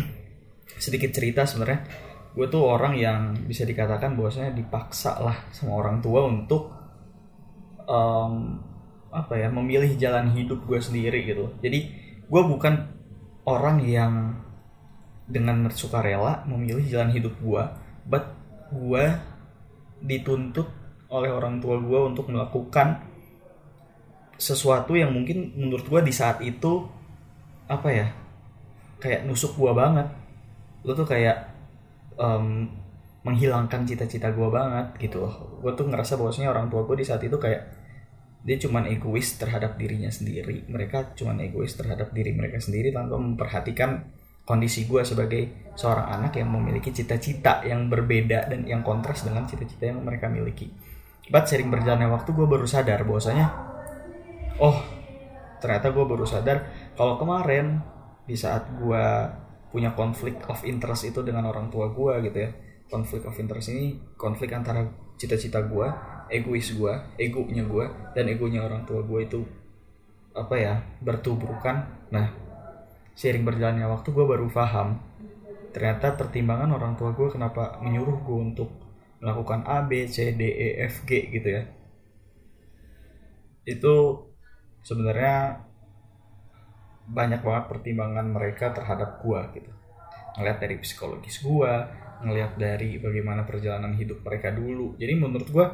sedikit 0.86 1.10
cerita 1.10 1.50
sebenarnya. 1.50 1.82
Gue 2.32 2.48
tuh 2.48 2.64
orang 2.64 2.96
yang 2.96 3.36
bisa 3.44 3.68
dikatakan 3.68 4.16
bahwasanya 4.16 4.56
dipaksa 4.56 5.20
lah 5.20 5.36
sama 5.52 5.76
orang 5.84 6.00
tua 6.00 6.24
untuk 6.24 6.72
um, 7.90 8.56
apa 9.12 9.36
ya 9.36 9.52
memilih 9.52 10.00
jalan 10.00 10.32
hidup 10.32 10.64
gue 10.64 10.80
sendiri 10.80 11.28
gitu. 11.28 11.52
Jadi 11.60 11.92
gue 12.24 12.42
bukan 12.48 12.88
orang 13.44 13.84
yang 13.84 14.40
dengan 15.28 15.68
sukarela 15.72 16.48
memilih 16.48 16.84
jalan 16.88 17.12
hidup 17.12 17.36
gue 17.40 17.64
but 18.08 18.36
gue 18.72 19.06
dituntut 20.04 20.68
oleh 21.12 21.32
orang 21.32 21.60
tua 21.60 21.80
gue 21.80 22.00
untuk 22.08 22.32
melakukan 22.32 23.04
sesuatu 24.42 24.98
yang 24.98 25.14
mungkin 25.14 25.54
menurut 25.54 25.86
gue 25.86 26.02
di 26.02 26.10
saat 26.10 26.42
itu 26.42 26.90
apa 27.70 27.88
ya 27.94 28.08
kayak 28.98 29.30
nusuk 29.30 29.54
gue 29.54 29.70
banget. 29.70 30.10
Lo 30.82 30.98
tuh 30.98 31.06
kayak 31.06 31.54
um, 32.18 32.66
menghilangkan 33.22 33.86
cita-cita 33.86 34.34
gue 34.34 34.50
banget 34.50 34.98
gitu 34.98 35.30
loh. 35.30 35.62
Gue 35.62 35.78
tuh 35.78 35.86
ngerasa 35.86 36.18
bahwasanya 36.18 36.50
orang 36.50 36.74
tua 36.74 36.82
gue 36.90 36.98
di 36.98 37.06
saat 37.06 37.22
itu 37.22 37.38
kayak 37.38 37.78
dia 38.42 38.58
cuman 38.58 38.90
egois 38.90 39.38
terhadap 39.38 39.78
dirinya 39.78 40.10
sendiri. 40.10 40.66
Mereka 40.66 41.14
cuman 41.14 41.38
egois 41.46 41.78
terhadap 41.78 42.10
diri 42.10 42.34
mereka 42.34 42.58
sendiri 42.58 42.90
tanpa 42.90 43.22
memperhatikan 43.22 44.10
kondisi 44.42 44.90
gue 44.90 45.06
sebagai 45.06 45.74
seorang 45.78 46.18
anak 46.18 46.42
yang 46.42 46.50
memiliki 46.50 46.90
cita-cita 46.90 47.62
yang 47.62 47.94
berbeda 47.94 48.50
dan 48.50 48.66
yang 48.66 48.82
kontras 48.82 49.22
dengan 49.22 49.46
cita-cita 49.46 49.94
yang 49.94 50.02
mereka 50.02 50.26
miliki. 50.26 50.74
But 51.30 51.46
sering 51.46 51.70
berjalannya 51.70 52.10
waktu 52.10 52.34
gue 52.34 52.44
baru 52.50 52.66
sadar 52.66 53.06
bahwasanya, 53.06 53.71
oh 54.62 54.78
ternyata 55.58 55.90
gue 55.90 56.06
baru 56.06 56.26
sadar 56.26 56.70
kalau 56.94 57.18
kemarin 57.18 57.82
di 58.26 58.38
saat 58.38 58.70
gue 58.78 59.06
punya 59.72 59.96
konflik 59.96 60.38
of 60.52 60.62
interest 60.68 61.08
itu 61.08 61.24
dengan 61.24 61.48
orang 61.48 61.72
tua 61.72 61.90
gue 61.96 62.28
gitu 62.28 62.38
ya, 62.44 62.52
konflik 62.92 63.24
of 63.24 63.36
interest 63.40 63.72
ini 63.72 63.96
konflik 64.20 64.52
antara 64.52 64.84
cita-cita 65.16 65.64
gue, 65.64 65.88
egois 66.28 66.76
gue, 66.76 66.94
egonya 67.16 67.64
gue 67.64 67.86
dan 68.12 68.28
egonya 68.28 68.68
orang 68.68 68.84
tua 68.84 69.00
gue 69.00 69.20
itu 69.24 69.40
apa 70.36 70.56
ya 70.60 70.76
bertuburkan. 71.00 71.88
Nah 72.12 72.28
seiring 73.16 73.48
berjalannya 73.48 73.88
waktu 73.88 74.12
gue 74.12 74.26
baru 74.28 74.48
paham 74.52 75.00
ternyata 75.72 76.20
pertimbangan 76.20 76.72
orang 76.76 77.00
tua 77.00 77.16
gue 77.16 77.32
kenapa 77.32 77.80
menyuruh 77.80 78.20
gue 78.28 78.38
untuk 78.52 78.70
melakukan 79.24 79.64
A 79.64 79.88
B 79.88 80.04
C 80.08 80.36
D 80.36 80.42
E 80.52 80.84
F 80.84 81.08
G 81.08 81.32
gitu 81.32 81.48
ya 81.48 81.64
itu 83.64 83.94
sebenarnya 84.82 85.62
banyak 87.12 87.42
banget 87.44 87.66
pertimbangan 87.68 88.28
mereka 88.30 88.72
terhadap 88.72 89.20
gue 89.22 89.40
gitu. 89.60 89.72
Ngeliat 90.40 90.58
dari 90.64 90.76
psikologis 90.80 91.44
gue 91.44 91.74
ngeliat 92.22 92.54
dari 92.54 93.02
bagaimana 93.02 93.44
perjalanan 93.44 93.98
hidup 93.98 94.22
mereka 94.22 94.54
dulu. 94.54 94.94
Jadi 94.96 95.14
menurut 95.18 95.50
gue 95.50 95.66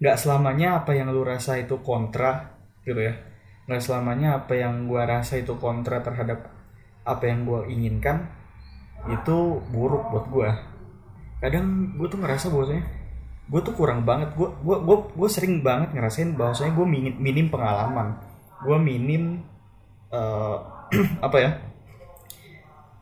nggak 0.00 0.16
selamanya 0.16 0.80
apa 0.80 0.96
yang 0.96 1.12
lu 1.12 1.22
rasa 1.22 1.60
itu 1.60 1.78
kontra 1.84 2.56
gitu 2.82 2.98
ya. 2.98 3.14
Nggak 3.68 3.82
selamanya 3.84 4.42
apa 4.42 4.56
yang 4.56 4.88
gue 4.88 5.02
rasa 5.04 5.38
itu 5.38 5.54
kontra 5.60 6.00
terhadap 6.00 6.48
apa 7.04 7.24
yang 7.28 7.44
gue 7.44 7.70
inginkan 7.70 8.28
itu 9.08 9.64
buruk 9.72 10.12
buat 10.12 10.26
gue 10.28 10.50
kadang 11.40 11.96
gue 11.96 12.04
tuh 12.04 12.20
ngerasa 12.20 12.52
bahwasanya 12.52 12.84
gue 13.50 13.60
tuh 13.64 13.74
kurang 13.74 14.04
banget. 14.04 14.32
Gue 14.36 14.52
gue 14.60 14.96
gue 15.16 15.28
sering 15.32 15.64
banget 15.64 15.96
ngerasain 15.96 16.36
bahwasanya 16.36 16.72
gue 16.76 16.86
minim 17.16 17.46
pengalaman 17.48 18.29
gue 18.64 18.78
minim 18.78 19.44
uh, 20.12 20.86
apa 21.26 21.36
ya? 21.40 21.50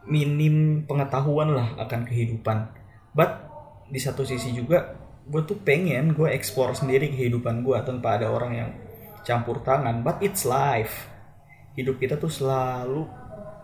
Minim 0.08 0.86
pengetahuan 0.88 1.52
lah 1.52 1.68
akan 1.76 2.08
kehidupan. 2.08 2.72
But 3.12 3.44
di 3.88 4.00
satu 4.00 4.24
sisi 4.24 4.52
juga 4.56 4.96
gue 5.28 5.42
tuh 5.44 5.60
pengen 5.60 6.16
gue 6.16 6.28
explore 6.32 6.72
sendiri 6.72 7.12
kehidupan 7.12 7.60
gue 7.60 7.76
tanpa 7.84 8.16
ada 8.16 8.32
orang 8.32 8.52
yang 8.56 8.70
campur 9.24 9.60
tangan. 9.60 10.00
But 10.00 10.24
it's 10.24 10.48
life. 10.48 11.10
Hidup 11.76 12.00
kita 12.00 12.16
tuh 12.16 12.32
selalu 12.32 13.04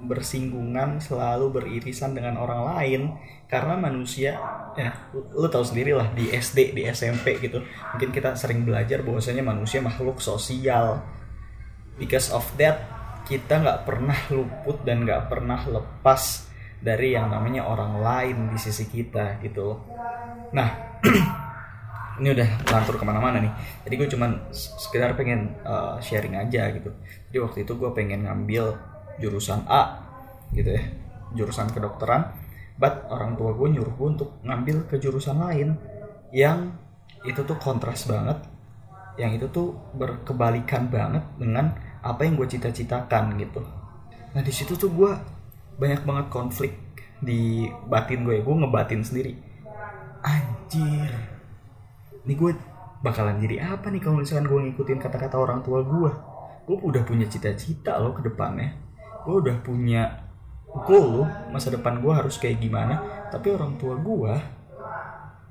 bersinggungan 0.05 1.01
selalu 1.01 1.49
beririsan 1.55 2.13
dengan 2.13 2.37
orang 2.37 2.77
lain. 2.77 3.03
Karena 3.49 3.79
manusia 3.79 4.37
ya 4.75 4.91
lu, 5.15 5.47
tahu 5.47 5.63
sendiri 5.63 5.95
lah 5.95 6.11
di 6.13 6.29
SD 6.35 6.75
di 6.75 6.83
SMP 6.91 7.39
gitu 7.39 7.63
mungkin 7.95 8.11
kita 8.11 8.35
sering 8.35 8.67
belajar 8.67 9.07
bahwasanya 9.07 9.47
manusia 9.47 9.79
makhluk 9.79 10.19
sosial 10.19 10.99
because 11.99 12.31
of 12.35 12.45
that 12.59 12.95
kita 13.25 13.61
nggak 13.61 13.89
pernah 13.89 14.19
luput 14.31 14.85
dan 14.85 15.09
nggak 15.09 15.33
pernah 15.33 15.65
lepas 15.65 16.53
dari 16.85 17.17
yang 17.17 17.33
namanya 17.33 17.65
orang 17.65 17.97
lain 18.05 18.37
di 18.53 18.59
sisi 18.61 18.85
kita 18.85 19.41
gitu. 19.41 19.81
Nah 20.53 21.01
ini 22.21 22.29
udah 22.31 22.49
lantur 22.69 23.01
ke 23.01 23.05
mana-mana 23.09 23.41
nih. 23.41 23.53
Jadi 23.89 23.95
gue 23.97 24.09
cuman 24.13 24.31
sekedar 24.53 25.17
pengen 25.17 25.57
uh, 25.65 25.97
sharing 26.05 26.37
aja 26.37 26.69
gitu. 26.77 26.93
Jadi 27.33 27.39
waktu 27.41 27.59
itu 27.65 27.73
gue 27.81 27.91
pengen 27.97 28.29
ngambil 28.29 28.77
jurusan 29.17 29.65
A 29.65 30.05
gitu 30.53 30.77
ya 30.77 30.85
jurusan 31.33 31.73
kedokteran. 31.73 32.37
But 32.77 33.09
orang 33.09 33.41
tua 33.41 33.57
gue 33.57 33.69
nyuruh 33.73 33.95
gue 33.97 34.09
untuk 34.21 34.31
ngambil 34.45 34.85
ke 34.85 35.01
jurusan 35.01 35.41
lain 35.41 35.81
yang 36.35 36.77
itu 37.25 37.41
tuh 37.47 37.57
kontras 37.57 38.05
banget 38.05 38.54
yang 39.15 39.31
itu 39.35 39.47
tuh 39.51 39.75
berkebalikan 39.95 40.91
banget 40.91 41.23
dengan 41.39 41.71
apa 42.03 42.27
yang 42.27 42.35
gue 42.35 42.49
cita-citakan 42.51 43.39
gitu. 43.39 43.63
Nah 44.35 44.43
di 44.43 44.51
situ 44.51 44.75
tuh 44.75 44.91
gue 44.91 45.11
banyak 45.79 46.03
banget 46.03 46.27
konflik 46.31 46.73
di 47.23 47.71
batin 47.87 48.27
gue 48.27 48.43
gue 48.43 48.55
ngebatin 48.55 49.07
sendiri. 49.07 49.39
Anjir. 50.27 51.11
Ini 52.27 52.35
gue 52.35 52.53
bakalan 53.05 53.39
jadi 53.39 53.77
apa 53.77 53.93
nih 53.93 54.03
kalau 54.03 54.19
misalkan 54.19 54.51
gue 54.51 54.61
ngikutin 54.71 54.99
kata-kata 54.99 55.37
orang 55.37 55.61
tua 55.61 55.85
gue 55.85 56.11
gue 56.65 56.79
udah 56.81 57.03
punya 57.05 57.31
cita-cita 57.31 57.97
loh 58.03 58.13
ke 58.13 58.27
depannya. 58.27 58.75
Gue 59.23 59.41
udah 59.41 59.57
punya 59.63 60.27
goal 60.85 61.23
masa 61.55 61.71
depan 61.71 62.03
gue 62.03 62.11
harus 62.11 62.35
kayak 62.43 62.59
gimana. 62.59 62.99
Tapi 63.31 63.55
orang 63.55 63.79
tua 63.79 63.95
gue 63.95 64.35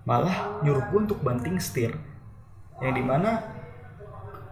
malah 0.03 0.59
nyuruh 0.59 0.83
gue 0.91 0.99
untuk 1.07 1.23
banting 1.23 1.55
setir 1.63 1.95
yang 2.83 2.93
di 2.93 3.03
mana 3.03 3.39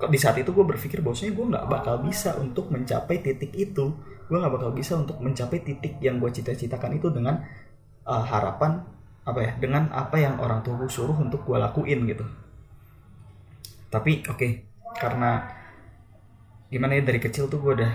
di 0.01 0.17
saat 0.17 0.39
itu 0.39 0.55
gue 0.55 0.65
berpikir 0.65 1.03
bahwasanya 1.03 1.35
gue 1.35 1.45
nggak 1.51 1.67
bakal 1.67 1.95
bisa 2.01 2.39
untuk 2.39 2.71
mencapai 2.71 3.19
titik 3.19 3.51
itu. 3.53 3.93
Gue 4.31 4.37
nggak 4.39 4.53
bakal 4.55 4.71
bisa 4.71 4.95
untuk 4.95 5.19
mencapai 5.19 5.59
titik 5.61 5.99
yang 5.99 6.17
gue 6.17 6.31
cita-citakan 6.31 6.95
itu 6.95 7.11
dengan 7.11 7.43
uh, 8.07 8.23
harapan 8.23 8.87
apa 9.21 9.39
ya 9.43 9.51
dengan 9.59 9.93
apa 9.93 10.17
yang 10.17 10.41
orang 10.41 10.65
tua 10.65 10.79
gue 10.81 10.89
suruh 10.89 11.13
untuk 11.19 11.43
gue 11.43 11.59
lakuin 11.59 12.07
gitu. 12.07 12.25
Tapi 13.91 14.23
oke 14.25 14.39
okay, 14.39 14.51
karena 14.95 15.45
gimana 16.71 16.95
ya 16.95 17.03
dari 17.03 17.19
kecil 17.19 17.51
tuh 17.51 17.59
gue 17.59 17.83
udah 17.83 17.93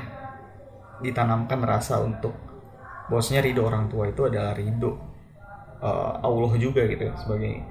ditanamkan 1.00 1.64
rasa 1.64 2.04
untuk 2.04 2.36
bosnya 3.08 3.40
ridho 3.40 3.64
orang 3.64 3.88
tua 3.88 4.12
itu 4.12 4.28
adalah 4.28 4.52
ridho 4.52 4.92
uh, 5.80 6.20
Allah 6.20 6.52
juga 6.60 6.84
gitu 6.84 7.08
ya, 7.08 7.14
sebagai 7.16 7.64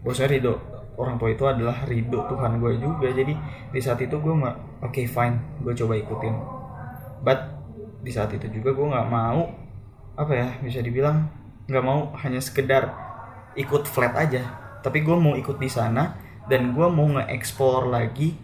bosnya 0.00 0.28
ridho 0.32 0.54
orang 0.96 1.16
tua 1.16 1.32
itu 1.32 1.44
adalah 1.48 1.84
ridho 1.88 2.20
Tuhan 2.28 2.60
gue 2.60 2.72
juga. 2.80 3.08
Jadi 3.08 3.32
di 3.72 3.80
saat 3.80 4.00
itu 4.02 4.16
gue 4.20 4.34
oke 4.34 4.52
okay, 4.82 5.06
fine 5.08 5.62
gue 5.64 5.72
coba 5.72 5.94
ikutin. 5.96 6.34
But 7.22 7.40
di 8.02 8.10
saat 8.10 8.34
itu 8.34 8.50
juga 8.50 8.74
gue 8.74 8.86
nggak 8.92 9.08
mau 9.08 9.46
apa 10.12 10.32
ya 10.36 10.48
bisa 10.60 10.84
dibilang 10.84 11.30
nggak 11.70 11.84
mau 11.84 12.12
hanya 12.20 12.42
sekedar 12.42 12.92
ikut 13.56 13.88
flat 13.88 14.12
aja. 14.18 14.42
Tapi 14.82 15.00
gue 15.00 15.14
mau 15.14 15.38
ikut 15.38 15.56
di 15.62 15.70
sana 15.70 16.18
dan 16.50 16.74
gue 16.74 16.86
mau 16.90 17.06
nge-explore 17.06 17.86
lagi 17.86 18.34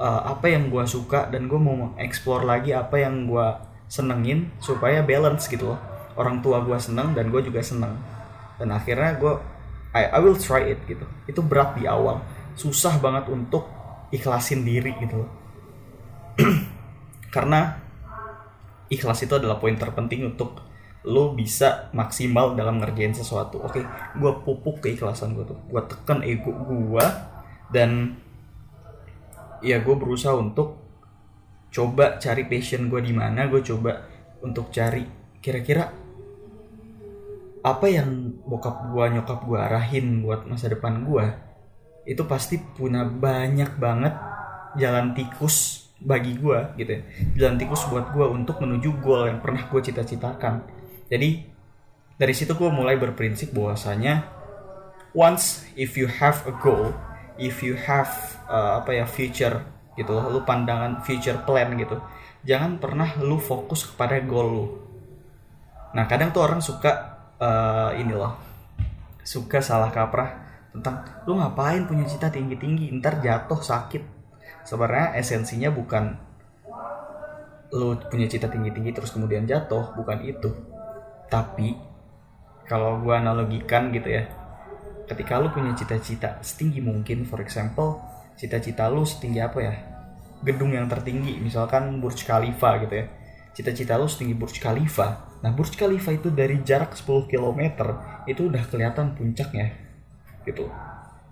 uh, 0.00 0.34
apa 0.34 0.50
yang 0.50 0.66
gue 0.68 0.82
suka 0.88 1.30
dan 1.30 1.46
gue 1.46 1.60
mau 1.60 1.94
explore 2.00 2.42
lagi 2.42 2.74
apa 2.74 2.98
yang 2.98 3.30
gue 3.30 3.46
senengin 3.86 4.50
supaya 4.58 5.06
balance 5.06 5.46
gitu 5.46 5.74
loh. 5.74 5.80
Orang 6.18 6.42
tua 6.42 6.60
gue 6.66 6.76
seneng 6.76 7.14
dan 7.14 7.30
gue 7.30 7.38
juga 7.40 7.62
seneng. 7.62 7.94
Dan 8.58 8.74
akhirnya 8.74 9.16
gue 9.16 9.34
I, 9.90 10.06
I 10.14 10.18
will 10.22 10.38
try 10.38 10.70
it 10.70 10.82
gitu. 10.86 11.06
Itu 11.26 11.42
berat 11.42 11.74
di 11.78 11.86
awal. 11.90 12.22
Susah 12.54 12.98
banget 13.02 13.26
untuk 13.30 13.66
ikhlasin 14.10 14.66
diri 14.66 14.90
gitu 14.98 15.22
karena 17.34 17.78
ikhlas 18.90 19.22
itu 19.22 19.38
adalah 19.38 19.62
poin 19.62 19.78
terpenting 19.78 20.26
untuk 20.26 20.66
lo 21.06 21.32
bisa 21.32 21.88
maksimal 21.96 22.52
dalam 22.58 22.76
ngerjain 22.82 23.16
sesuatu. 23.16 23.62
Oke 23.64 23.80
okay, 23.80 23.84
gue 24.18 24.32
pupuk 24.44 24.84
keikhlasan 24.84 25.32
gue 25.32 25.46
tuh. 25.48 25.56
Gue 25.70 25.80
tekan 25.88 26.20
ego 26.20 26.52
gue 26.52 27.06
dan 27.72 28.20
ya 29.64 29.80
gue 29.80 29.94
berusaha 29.96 30.36
untuk 30.36 30.76
coba 31.70 32.18
cari 32.18 32.44
passion 32.50 32.90
gue 32.90 33.00
di 33.00 33.14
mana 33.14 33.46
gue 33.46 33.62
coba 33.62 34.04
untuk 34.42 34.74
cari 34.74 35.06
kira-kira 35.40 35.88
apa 37.60 37.86
yang 37.92 38.40
bokap 38.48 38.88
gua 38.88 39.12
nyokap 39.12 39.44
gua 39.44 39.68
arahin 39.68 40.24
buat 40.24 40.48
masa 40.48 40.72
depan 40.72 41.04
gua 41.04 41.36
itu 42.08 42.24
pasti 42.24 42.56
punya 42.56 43.04
banyak 43.04 43.76
banget 43.76 44.16
jalan 44.80 45.12
tikus 45.12 45.86
bagi 46.00 46.40
gua 46.40 46.72
gitu 46.80 46.96
ya. 46.96 47.02
Jalan 47.36 47.60
tikus 47.60 47.84
buat 47.92 48.08
gua 48.16 48.32
untuk 48.32 48.64
menuju 48.64 49.04
goal 49.04 49.28
yang 49.28 49.44
pernah 49.44 49.68
gua 49.68 49.84
cita-citakan. 49.84 50.64
Jadi 51.12 51.44
dari 52.16 52.32
situ 52.32 52.56
gua 52.56 52.72
mulai 52.72 52.96
berprinsip 52.96 53.52
bahwasanya 53.52 54.24
once 55.12 55.68
if 55.76 56.00
you 56.00 56.08
have 56.08 56.40
a 56.48 56.54
goal 56.64 56.96
if 57.36 57.60
you 57.60 57.76
have 57.76 58.08
uh, 58.48 58.80
apa 58.80 59.00
ya 59.00 59.06
future 59.08 59.64
gitu 59.98 60.12
lu 60.12 60.44
pandangan 60.46 61.02
future 61.02 61.40
plan 61.42 61.74
gitu 61.74 61.98
jangan 62.46 62.80
pernah 62.80 63.20
lu 63.20 63.36
fokus 63.36 63.84
kepada 63.84 64.20
goal 64.24 64.48
lu. 64.48 64.66
Nah 65.92 66.06
kadang 66.06 66.30
tuh 66.30 66.46
orang 66.46 66.62
suka 66.62 67.09
uh, 67.40 67.90
ini 67.96 68.12
loh. 68.12 68.36
Suka 69.24 69.58
salah 69.64 69.88
kaprah 69.90 70.46
tentang 70.70 71.02
lu 71.26 71.34
ngapain 71.40 71.82
punya 71.88 72.06
cita 72.06 72.30
tinggi 72.30 72.54
tinggi 72.54 72.92
ntar 73.00 73.18
jatuh 73.18 73.58
sakit. 73.58 74.02
Sebenarnya 74.62 75.16
esensinya 75.18 75.72
bukan 75.72 76.14
lu 77.70 77.96
punya 78.10 78.26
cita 78.26 78.50
tinggi 78.50 78.70
tinggi 78.70 78.90
terus 78.92 79.10
kemudian 79.10 79.48
jatuh 79.48 79.96
bukan 79.96 80.20
itu. 80.22 80.52
Tapi 81.26 81.74
kalau 82.68 83.02
gua 83.02 83.18
analogikan 83.18 83.90
gitu 83.90 84.14
ya 84.14 84.30
ketika 85.10 85.42
lu 85.42 85.50
punya 85.50 85.74
cita-cita 85.74 86.38
setinggi 86.38 86.78
mungkin 86.78 87.26
for 87.26 87.42
example 87.42 87.98
cita-cita 88.38 88.86
lu 88.86 89.02
setinggi 89.02 89.40
apa 89.42 89.58
ya? 89.58 89.74
Gedung 90.40 90.72
yang 90.72 90.88
tertinggi 90.88 91.36
misalkan 91.42 92.00
Burj 92.00 92.24
Khalifa 92.24 92.80
gitu 92.80 92.94
ya 93.04 93.06
cita-cita 93.56 93.98
lu 93.98 94.06
setinggi 94.06 94.34
Burj 94.38 94.62
Khalifa 94.62 95.30
Nah 95.40 95.50
Burj 95.56 95.76
Khalifa 95.76 96.12
itu 96.12 96.28
dari 96.28 96.60
jarak 96.60 96.92
10 96.92 97.28
km 97.28 97.60
itu 98.28 98.40
udah 98.48 98.62
kelihatan 98.68 99.16
puncaknya 99.16 99.72
gitu. 100.44 100.68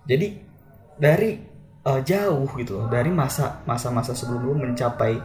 Jadi 0.08 0.40
dari 0.96 1.36
uh, 1.84 2.00
jauh 2.00 2.48
gitu 2.56 2.80
loh, 2.80 2.86
dari 2.88 3.12
masa 3.12 3.60
masa-masa 3.68 4.16
sebelum 4.16 4.40
lu 4.48 4.54
mencapai 4.56 5.20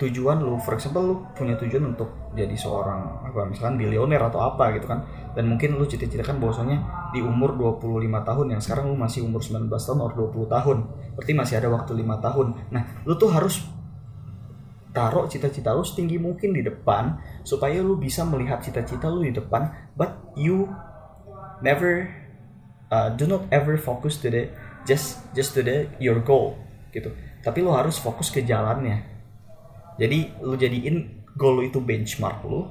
tujuan 0.00 0.40
lu, 0.40 0.58
for 0.58 0.74
example 0.74 1.04
lu 1.04 1.14
punya 1.36 1.54
tujuan 1.60 1.94
untuk 1.94 2.32
jadi 2.32 2.56
seorang 2.56 3.28
apa 3.28 3.46
misalkan 3.46 3.76
bilioner 3.76 4.18
atau 4.18 4.40
apa 4.40 4.72
gitu 4.80 4.88
kan. 4.88 5.04
Dan 5.36 5.52
mungkin 5.52 5.76
lu 5.76 5.84
cita-citakan 5.84 6.40
bahwasanya 6.40 6.80
di 7.12 7.20
umur 7.20 7.52
25 7.60 7.84
tahun 8.08 8.46
yang 8.56 8.60
sekarang 8.64 8.88
lu 8.88 8.96
masih 8.96 9.28
umur 9.28 9.44
19 9.44 9.68
tahun 9.68 9.98
atau 10.08 10.32
20 10.32 10.48
tahun. 10.48 10.78
Berarti 11.20 11.32
masih 11.36 11.54
ada 11.60 11.68
waktu 11.68 11.92
5 12.00 12.24
tahun. 12.24 12.46
Nah, 12.72 12.82
lu 13.04 13.14
tuh 13.20 13.28
harus 13.28 13.60
taruh 14.92 15.24
cita-cita 15.26 15.72
lu 15.72 15.82
setinggi 15.82 16.20
mungkin 16.20 16.52
di 16.52 16.60
depan 16.60 17.16
supaya 17.42 17.80
lu 17.80 17.96
bisa 17.96 18.22
melihat 18.28 18.60
cita-cita 18.60 19.08
lu 19.08 19.24
di 19.24 19.32
depan 19.32 19.72
but 19.96 20.20
you 20.36 20.68
never 21.64 22.08
uh, 22.92 23.08
do 23.16 23.24
not 23.24 23.48
ever 23.48 23.80
focus 23.80 24.20
to 24.20 24.28
the 24.28 24.52
just 24.84 25.24
just 25.32 25.56
to 25.56 25.64
the 25.64 25.88
your 25.96 26.20
goal 26.20 26.60
gitu. 26.92 27.08
Tapi 27.40 27.64
lu 27.64 27.72
harus 27.72 27.96
fokus 27.96 28.28
ke 28.28 28.44
jalannya. 28.44 29.00
Jadi 29.96 30.44
lu 30.44 30.54
jadiin 30.60 31.24
goal 31.34 31.60
lu 31.60 31.62
itu 31.64 31.80
benchmark 31.80 32.44
lu 32.44 32.68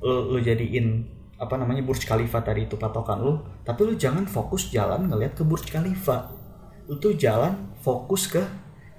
lu, 0.00 0.36
lu 0.36 0.38
jadiin 0.40 1.04
apa 1.40 1.56
namanya 1.56 1.84
Burj 1.84 2.04
Khalifa 2.04 2.40
tadi 2.44 2.68
itu 2.68 2.76
patokan 2.76 3.20
lu 3.20 3.40
tapi 3.64 3.84
lu 3.84 3.96
jangan 3.96 4.24
fokus 4.24 4.72
jalan 4.72 5.12
ngelihat 5.12 5.36
ke 5.36 5.44
Burj 5.44 5.68
Khalifa. 5.68 6.32
Lu 6.88 6.96
tuh 6.96 7.12
jalan 7.14 7.76
fokus 7.84 8.24
ke 8.26 8.40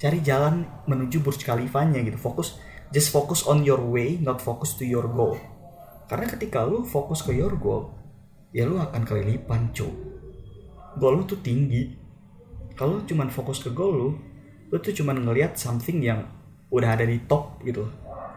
cari 0.01 0.17
jalan 0.25 0.65
menuju 0.89 1.21
Burj 1.21 1.45
Khalifanya 1.45 2.01
gitu. 2.01 2.17
Fokus 2.17 2.57
just 2.89 3.13
focus 3.13 3.45
on 3.45 3.61
your 3.61 3.77
way 3.77 4.17
not 4.17 4.41
focus 4.41 4.73
to 4.73 4.81
your 4.81 5.05
goal. 5.05 5.37
Karena 6.09 6.25
ketika 6.25 6.65
lu 6.65 6.81
fokus 6.81 7.21
ke 7.21 7.37
your 7.37 7.53
goal 7.61 7.93
ya 8.49 8.65
lu 8.65 8.81
akan 8.81 9.05
kelilipan 9.05 9.69
cuy. 9.69 9.93
Goal 10.97 11.21
lu 11.21 11.23
tuh 11.29 11.37
tinggi. 11.45 11.93
Kalau 12.73 13.05
cuman 13.05 13.29
fokus 13.29 13.61
ke 13.61 13.69
goal 13.69 13.93
lu 13.93 14.09
lu 14.73 14.77
tuh 14.81 14.89
cuman 14.89 15.21
ngelihat 15.21 15.53
something 15.53 16.01
yang 16.01 16.25
udah 16.73 16.97
ada 16.97 17.05
di 17.05 17.21
top 17.29 17.61
gitu. 17.61 17.85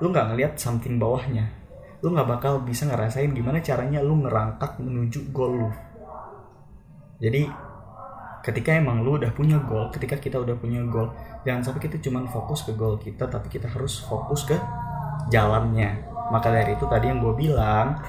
Lu 0.05 0.13
nggak 0.13 0.37
ngelihat 0.37 0.53
something 0.61 1.01
bawahnya. 1.01 1.49
Lu 2.05 2.13
nggak 2.13 2.29
bakal 2.29 2.61
bisa 2.61 2.85
ngerasain 2.85 3.33
gimana 3.33 3.65
caranya 3.65 4.05
lu 4.05 4.21
ngerangkak 4.21 4.77
menuju 4.77 5.33
goal 5.33 5.65
lu. 5.65 5.71
Jadi 7.25 7.49
ketika 8.45 8.77
emang 8.77 9.01
lu 9.01 9.17
udah 9.17 9.33
punya 9.33 9.57
goal 9.65 9.89
ketika 9.89 10.21
kita 10.21 10.37
udah 10.37 10.53
punya 10.61 10.85
goal 10.85 11.09
jangan 11.49 11.65
sampai 11.65 11.89
kita 11.89 11.97
cuma 12.05 12.29
fokus 12.29 12.61
ke 12.61 12.77
goal 12.77 13.01
kita 13.01 13.25
tapi 13.25 13.49
kita 13.49 13.67
harus 13.73 14.05
fokus 14.05 14.45
ke 14.45 14.57
jalannya. 15.33 16.05
Maka 16.33 16.51
dari 16.51 16.75
itu 16.75 16.85
tadi 16.89 17.13
yang 17.13 17.21
gue 17.21 17.35
bilang 17.37 18.01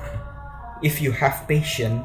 if 0.83 0.99
you 1.03 1.11
have 1.15 1.43
passion 1.47 2.03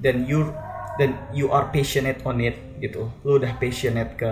then 0.00 0.24
you 0.24 0.52
then 0.96 1.16
you 1.32 1.48
are 1.52 1.68
passionate 1.72 2.20
on 2.24 2.40
it 2.40 2.56
gitu. 2.80 3.08
Lu 3.24 3.40
udah 3.40 3.56
passionate 3.56 4.16
ke 4.16 4.30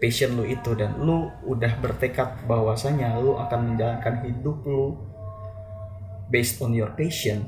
passion 0.00 0.38
lu 0.38 0.46
itu 0.48 0.72
dan 0.74 0.96
lu 0.98 1.28
udah 1.44 1.76
bertekad 1.78 2.48
bahwasanya 2.48 3.20
lu 3.20 3.36
akan 3.36 3.74
menjalankan 3.74 4.24
hidup 4.26 4.58
lu 4.66 4.98
based 6.30 6.58
on 6.62 6.74
your 6.74 6.90
passion. 6.94 7.46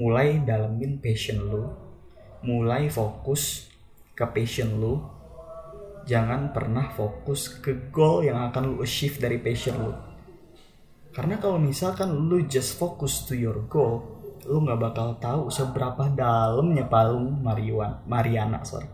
Mulai 0.00 0.40
dalamin 0.44 0.96
passion 1.00 1.40
lu 1.44 1.68
mulai 2.42 2.90
fokus 2.90 3.70
ke 4.12 4.26
passion 4.28 4.78
lu. 4.78 5.02
Jangan 6.02 6.50
pernah 6.50 6.90
fokus 6.90 7.62
ke 7.62 7.90
goal 7.94 8.26
yang 8.26 8.50
akan 8.50 8.74
lu 8.74 8.76
achieve 8.82 9.22
dari 9.22 9.38
passion 9.38 9.78
lu. 9.78 9.94
Karena 11.14 11.38
kalau 11.38 11.62
misalkan 11.62 12.10
lu 12.10 12.42
just 12.50 12.74
fokus 12.74 13.22
to 13.28 13.38
your 13.38 13.62
goal 13.70 14.02
lu 14.42 14.58
nggak 14.66 14.80
bakal 14.90 15.14
tahu 15.22 15.46
seberapa 15.54 16.10
dalamnya 16.10 16.82
palung 16.90 17.38
Mariana 17.46 18.02
Mariana 18.10 18.58
sorry. 18.66 18.90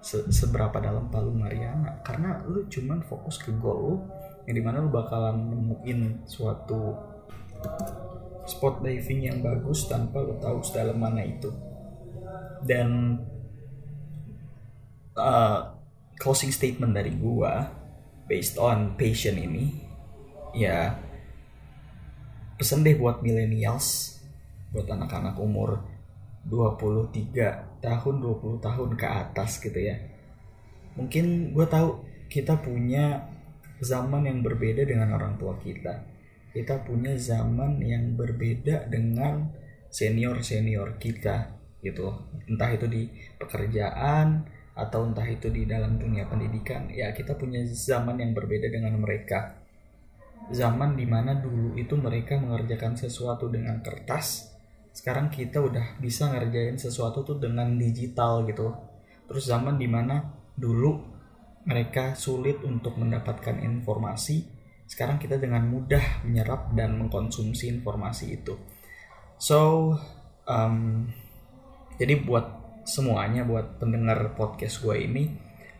Se 0.00 0.24
seberapa 0.32 0.80
dalam 0.80 1.12
palung 1.12 1.36
Mariana. 1.36 2.00
Karena 2.00 2.40
lu 2.48 2.64
cuman 2.64 3.04
fokus 3.04 3.36
ke 3.36 3.52
goal 3.60 3.78
lu 3.84 3.94
yang 4.48 4.56
di 4.56 4.62
mana 4.64 4.80
lu 4.80 4.88
bakalan 4.88 5.36
nemuin 5.52 6.24
suatu 6.24 6.96
spot 8.48 8.80
diving 8.80 9.28
yang 9.28 9.38
bagus 9.44 9.84
tanpa 9.92 10.24
lu 10.24 10.40
tahu 10.40 10.64
sedalam 10.64 10.96
mana 10.96 11.20
itu 11.20 11.52
dan 12.64 13.20
uh, 15.18 15.74
closing 16.18 16.50
statement 16.50 16.94
dari 16.94 17.14
gua 17.14 17.70
based 18.26 18.58
on 18.58 18.98
passion 18.98 19.38
ini 19.38 19.72
ya 20.56 20.98
pesan 22.58 22.82
deh 22.82 22.98
buat 22.98 23.22
millennials 23.22 24.18
buat 24.74 24.84
anak-anak 24.90 25.38
umur 25.40 25.80
23 26.48 27.80
tahun 27.84 28.14
20 28.20 28.64
tahun 28.64 28.90
ke 28.96 29.06
atas 29.06 29.60
gitu 29.60 29.78
ya. 29.78 29.96
Mungkin 30.96 31.54
gue 31.54 31.66
tahu 31.68 32.02
kita 32.28 32.58
punya 32.60 33.28
zaman 33.78 34.26
yang 34.26 34.40
berbeda 34.42 34.84
dengan 34.84 35.14
orang 35.14 35.38
tua 35.38 35.56
kita. 35.60 36.04
Kita 36.52 36.82
punya 36.82 37.14
zaman 37.14 37.78
yang 37.84 38.16
berbeda 38.18 38.88
dengan 38.90 39.52
senior 39.88 40.42
senior 40.44 40.96
kita 41.00 41.57
gitu. 41.88 42.12
Entah 42.44 42.68
itu 42.68 42.84
di 42.84 43.08
pekerjaan 43.40 44.44
atau 44.78 45.08
entah 45.08 45.26
itu 45.26 45.50
di 45.50 45.66
dalam 45.66 45.98
dunia 45.98 46.30
pendidikan 46.30 46.86
ya 46.86 47.10
kita 47.10 47.34
punya 47.34 47.64
zaman 47.66 48.20
yang 48.20 48.36
berbeda 48.36 48.68
dengan 48.68 49.00
mereka. 49.00 49.56
Zaman 50.52 50.94
di 50.94 51.04
mana 51.08 51.36
dulu 51.36 51.76
itu 51.76 51.96
mereka 51.96 52.36
mengerjakan 52.36 52.94
sesuatu 52.96 53.48
dengan 53.48 53.80
kertas 53.80 54.54
sekarang 54.98 55.30
kita 55.30 55.62
udah 55.62 55.94
bisa 56.02 56.26
ngerjain 56.26 56.74
sesuatu 56.74 57.22
tuh 57.22 57.38
dengan 57.38 57.78
digital 57.78 58.42
gitu. 58.50 58.74
Terus 59.30 59.46
zaman 59.46 59.78
di 59.78 59.86
mana 59.86 60.26
dulu 60.58 60.98
mereka 61.70 62.18
sulit 62.18 62.58
untuk 62.66 62.98
mendapatkan 62.98 63.62
informasi 63.62 64.58
sekarang 64.88 65.20
kita 65.20 65.36
dengan 65.36 65.68
mudah 65.68 66.24
menyerap 66.24 66.72
dan 66.72 66.96
mengkonsumsi 66.98 67.68
informasi 67.78 68.40
itu. 68.40 68.58
So 69.38 69.92
um, 70.48 71.12
jadi 71.98 72.22
buat 72.22 72.46
semuanya 72.88 73.44
buat 73.44 73.76
pendengar 73.76 74.32
podcast 74.32 74.80
gue 74.80 74.96
ini 74.96 75.28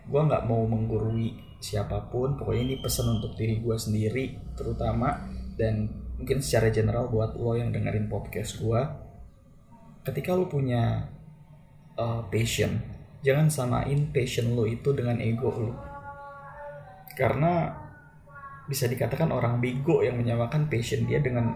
gue 0.09 0.20
nggak 0.20 0.44
mau 0.44 0.64
menggurui 0.68 1.37
siapa 1.59 2.11
pun. 2.11 2.38
Pokoknya 2.38 2.62
ini 2.74 2.76
pesan 2.81 3.18
untuk 3.18 3.35
diri 3.35 3.61
gue 3.62 3.76
sendiri 3.76 4.24
terutama 4.54 5.14
dan 5.59 5.90
mungkin 6.18 6.42
secara 6.42 6.74
general 6.74 7.07
buat 7.11 7.38
lo 7.38 7.54
yang 7.54 7.70
dengerin 7.70 8.11
podcast 8.11 8.59
gue 8.59 8.81
ketika 10.02 10.35
lo 10.35 10.50
punya 10.50 11.07
uh, 11.94 12.26
passion 12.26 12.74
jangan 13.22 13.50
samain 13.50 14.11
passion 14.11 14.54
lo 14.54 14.66
itu 14.66 14.94
dengan 14.94 15.18
ego 15.18 15.50
lo. 15.50 15.74
Karena 17.18 17.74
bisa 18.70 18.87
dikatakan 18.87 19.35
orang 19.35 19.59
bego 19.59 20.07
yang 20.07 20.20
menyamakan 20.20 20.70
passion 20.70 21.02
dia 21.09 21.18
dengan 21.18 21.50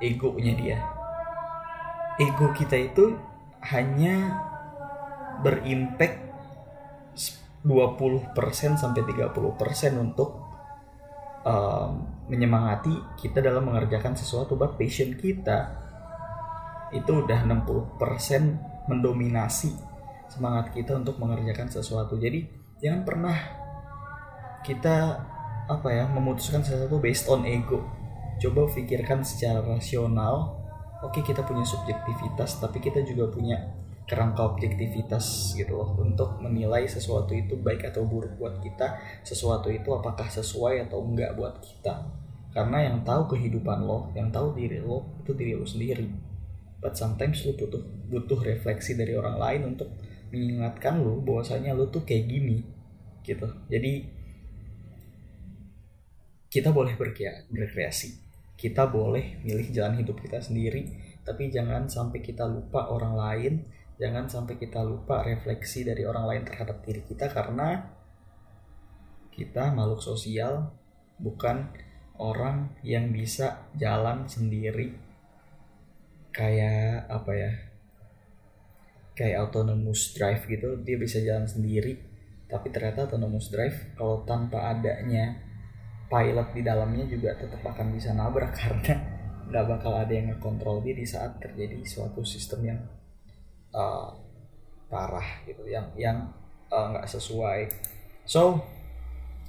egonya 0.00 0.54
dia. 0.56 0.78
Ego 2.16 2.54
kita 2.56 2.78
itu 2.78 3.18
hanya 3.72 4.16
berimpact 5.40 6.20
20% 7.64 8.36
sampai 8.76 9.02
30% 9.08 9.32
untuk 9.96 10.30
um, 11.48 11.90
menyemangati 12.28 13.16
kita 13.16 13.40
dalam 13.40 13.72
mengerjakan 13.72 14.12
sesuatu 14.12 14.56
buat 14.56 14.76
passion 14.76 15.16
kita 15.16 15.80
itu 16.92 17.24
udah 17.24 17.40
60% 17.48 18.88
mendominasi 18.92 19.72
semangat 20.28 20.76
kita 20.76 21.00
untuk 21.00 21.16
mengerjakan 21.16 21.72
sesuatu. 21.72 22.20
Jadi 22.20 22.44
jangan 22.84 23.02
pernah 23.02 23.36
kita 24.64 24.96
apa 25.64 25.88
ya 25.88 26.04
memutuskan 26.08 26.60
sesuatu 26.60 27.00
based 27.00 27.24
on 27.32 27.48
ego 27.48 27.80
coba 28.36 28.68
pikirkan 28.68 29.24
secara 29.24 29.64
rasional 29.64 30.63
oke 31.04 31.20
kita 31.20 31.44
punya 31.44 31.62
subjektivitas 31.62 32.58
tapi 32.58 32.80
kita 32.80 33.04
juga 33.04 33.28
punya 33.28 33.60
kerangka 34.04 34.44
objektivitas 34.44 35.56
gitu 35.56 35.80
loh 35.80 35.96
untuk 35.96 36.36
menilai 36.44 36.84
sesuatu 36.84 37.32
itu 37.32 37.56
baik 37.56 37.88
atau 37.88 38.04
buruk 38.04 38.36
buat 38.36 38.60
kita 38.60 39.00
sesuatu 39.24 39.72
itu 39.72 39.88
apakah 39.96 40.28
sesuai 40.28 40.88
atau 40.88 41.00
enggak 41.00 41.32
buat 41.36 41.56
kita. 41.64 42.04
Karena 42.52 42.86
yang 42.86 43.02
tahu 43.02 43.34
kehidupan 43.34 43.82
lo 43.82 44.12
yang 44.12 44.28
tahu 44.28 44.52
diri 44.54 44.78
lo 44.78 45.18
itu 45.24 45.32
diri 45.32 45.56
lo 45.56 45.64
sendiri. 45.64 46.06
But 46.84 47.00
sometimes 47.00 47.48
lo 47.48 47.56
butuh 47.56 47.80
butuh 48.12 48.40
refleksi 48.44 48.92
dari 48.92 49.16
orang 49.16 49.40
lain 49.40 49.62
untuk 49.72 49.88
mengingatkan 50.28 51.00
lo 51.00 51.24
bahwasanya 51.24 51.72
lo 51.72 51.88
tuh 51.88 52.04
kayak 52.04 52.28
gini 52.28 52.60
gitu. 53.24 53.48
Jadi 53.72 54.04
kita 56.52 56.70
boleh 56.70 56.92
berkreasi 57.50 58.23
kita 58.64 58.88
boleh 58.88 59.44
milih 59.44 59.68
jalan 59.76 60.00
hidup 60.00 60.16
kita 60.24 60.40
sendiri 60.40 60.88
tapi 61.20 61.52
jangan 61.52 61.84
sampai 61.84 62.24
kita 62.24 62.48
lupa 62.48 62.88
orang 62.88 63.12
lain 63.12 63.52
jangan 64.00 64.24
sampai 64.24 64.56
kita 64.56 64.80
lupa 64.80 65.20
refleksi 65.20 65.84
dari 65.84 66.08
orang 66.08 66.24
lain 66.24 66.42
terhadap 66.48 66.80
diri 66.80 67.04
kita 67.04 67.28
karena 67.28 67.92
kita 69.34 69.74
makhluk 69.74 70.00
sosial 70.00 70.72
bukan 71.18 71.74
orang 72.18 72.70
yang 72.86 73.10
bisa 73.10 73.66
jalan 73.74 74.30
sendiri. 74.30 74.94
Kayak 76.30 77.10
apa 77.10 77.32
ya? 77.34 77.52
Kayak 79.14 79.46
autonomous 79.46 80.14
drive 80.14 80.42
gitu 80.50 80.82
dia 80.82 80.98
bisa 80.98 81.22
jalan 81.22 81.46
sendiri 81.46 82.14
tapi 82.50 82.70
ternyata 82.74 83.06
autonomous 83.06 83.48
drive 83.50 83.94
kalau 83.94 84.26
tanpa 84.26 84.74
adanya 84.74 85.38
pilot 86.14 86.48
di 86.54 86.62
dalamnya 86.62 87.04
juga 87.10 87.34
tetap 87.34 87.58
akan 87.66 87.90
bisa 87.90 88.14
nabrak 88.14 88.54
karena 88.62 88.94
nggak 89.50 89.64
bakal 89.66 89.92
ada 89.98 90.12
yang 90.14 90.30
ngekontrol 90.30 90.78
dia 90.86 90.94
di 90.94 91.02
saat 91.02 91.42
terjadi 91.42 91.82
suatu 91.82 92.22
sistem 92.22 92.60
yang 92.62 92.80
uh, 93.74 94.14
parah 94.86 95.42
gitu 95.42 95.66
yang 95.66 95.90
yang 95.98 96.30
uh, 96.70 96.94
nggak 96.94 97.06
uh, 97.06 97.10
sesuai. 97.10 97.60
So 98.24 98.62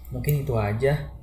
mungkin 0.10 0.42
itu 0.42 0.58
aja 0.58 1.14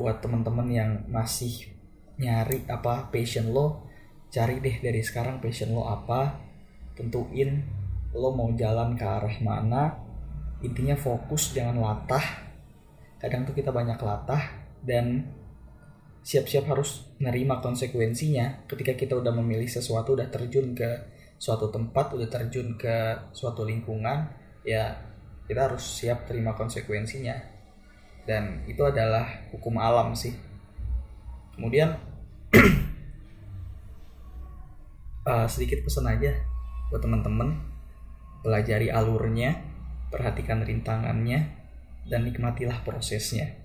buat 0.00 0.24
teman-teman 0.24 0.68
yang 0.72 0.90
masih 1.12 1.68
nyari 2.16 2.64
apa 2.72 3.12
passion 3.12 3.52
lo 3.52 3.84
cari 4.32 4.64
deh 4.64 4.80
dari 4.80 5.04
sekarang 5.04 5.44
passion 5.44 5.76
lo 5.76 5.84
apa 5.84 6.40
tentuin 6.96 7.60
lo 8.16 8.32
mau 8.32 8.48
jalan 8.56 8.96
ke 8.96 9.04
arah 9.04 9.36
mana. 9.44 10.00
Intinya 10.62 10.94
fokus 10.94 11.52
jangan 11.52 11.78
latah 11.82 12.41
kadang 13.22 13.46
tuh 13.46 13.54
kita 13.54 13.70
banyak 13.70 14.02
latah 14.02 14.50
dan 14.82 15.30
siap-siap 16.26 16.66
harus 16.66 17.06
nerima 17.22 17.62
konsekuensinya. 17.62 18.66
Ketika 18.66 18.98
kita 18.98 19.14
udah 19.14 19.30
memilih 19.30 19.70
sesuatu 19.70 20.18
udah 20.18 20.26
terjun 20.26 20.74
ke 20.74 20.90
suatu 21.38 21.70
tempat 21.70 22.18
udah 22.18 22.26
terjun 22.26 22.74
ke 22.78 23.30
suatu 23.34 23.66
lingkungan 23.66 24.30
ya 24.62 24.94
kita 25.46 25.70
harus 25.70 25.82
siap 25.82 26.26
terima 26.26 26.58
konsekuensinya. 26.58 27.38
Dan 28.26 28.66
itu 28.66 28.82
adalah 28.82 29.50
hukum 29.54 29.78
alam 29.78 30.18
sih. 30.18 30.34
Kemudian 31.54 31.94
uh, 35.26 35.46
sedikit 35.52 35.86
pesan 35.86 36.10
aja 36.10 36.34
buat 36.90 36.98
teman-teman. 36.98 37.70
Pelajari 38.42 38.90
alurnya 38.90 39.62
perhatikan 40.10 40.66
rintangannya 40.66 41.61
dan 42.06 42.26
nikmatilah 42.26 42.82
prosesnya. 42.82 43.58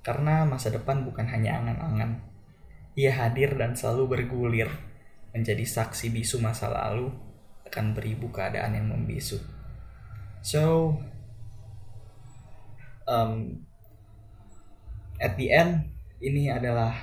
Karena 0.00 0.48
masa 0.48 0.72
depan 0.72 1.04
bukan 1.04 1.28
hanya 1.28 1.60
angan-angan. 1.60 2.24
Ia 2.96 3.12
hadir 3.14 3.54
dan 3.56 3.76
selalu 3.76 4.18
bergulir, 4.18 4.70
menjadi 5.30 5.62
saksi 5.62 6.10
bisu 6.10 6.42
masa 6.42 6.72
lalu 6.72 7.12
akan 7.68 7.94
beribu 7.94 8.32
keadaan 8.34 8.74
yang 8.74 8.90
membisu. 8.90 9.38
So, 10.40 10.96
um, 13.06 13.62
at 15.20 15.36
the 15.36 15.52
end 15.52 15.92
ini 16.24 16.48
adalah 16.48 16.96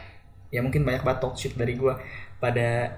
ya 0.49 0.65
mungkin 0.65 0.83
banyak 0.83 1.05
banget 1.05 1.19
talk 1.21 1.35
shit 1.37 1.53
dari 1.53 1.77
gue 1.77 1.93
pada 2.41 2.97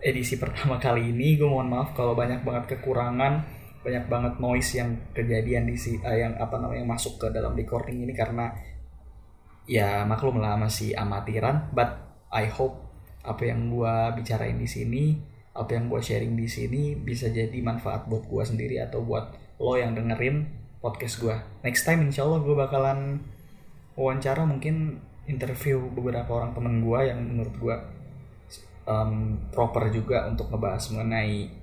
edisi 0.00 0.40
pertama 0.40 0.80
kali 0.80 1.12
ini 1.12 1.36
gue 1.36 1.46
mohon 1.46 1.68
maaf 1.68 1.92
kalau 1.92 2.16
banyak 2.16 2.42
banget 2.42 2.76
kekurangan 2.76 3.59
banyak 3.80 4.04
banget 4.12 4.34
noise 4.36 4.76
yang 4.76 4.92
kejadian 5.16 5.64
di 5.64 5.76
si 5.76 5.96
uh, 5.96 6.12
yang 6.12 6.36
apa 6.36 6.60
namanya 6.60 6.84
masuk 6.84 7.16
ke 7.16 7.26
dalam 7.32 7.56
recording 7.56 8.04
ini 8.04 8.12
karena 8.12 8.52
ya 9.64 10.04
maklum 10.04 10.40
lah 10.40 10.60
masih 10.60 10.92
amatiran. 10.92 11.72
But 11.72 11.96
I 12.28 12.48
hope 12.52 12.76
apa 13.24 13.48
yang 13.48 13.72
gua 13.72 14.12
bicarain 14.12 14.56
di 14.56 14.68
sini 14.68 15.16
apa 15.56 15.76
yang 15.76 15.88
gua 15.88 16.00
sharing 16.00 16.36
di 16.36 16.48
sini 16.48 16.96
bisa 16.96 17.28
jadi 17.32 17.56
manfaat 17.60 18.08
buat 18.08 18.28
gua 18.28 18.44
sendiri 18.44 18.80
atau 18.80 19.00
buat 19.00 19.32
lo 19.60 19.76
yang 19.76 19.96
dengerin 19.96 20.44
podcast 20.84 21.20
gua. 21.20 21.40
Next 21.64 21.84
time 21.88 22.04
insya 22.04 22.28
Allah 22.28 22.40
gua 22.44 22.68
bakalan 22.68 23.24
wawancara 23.96 24.44
mungkin 24.44 25.00
interview 25.24 25.80
beberapa 25.92 26.28
orang 26.36 26.52
temen 26.52 26.84
gua 26.84 27.08
yang 27.08 27.20
menurut 27.20 27.54
gua 27.56 27.76
um, 28.84 29.40
proper 29.52 29.88
juga 29.88 30.28
untuk 30.28 30.52
ngebahas 30.52 30.84
mengenai 30.92 31.59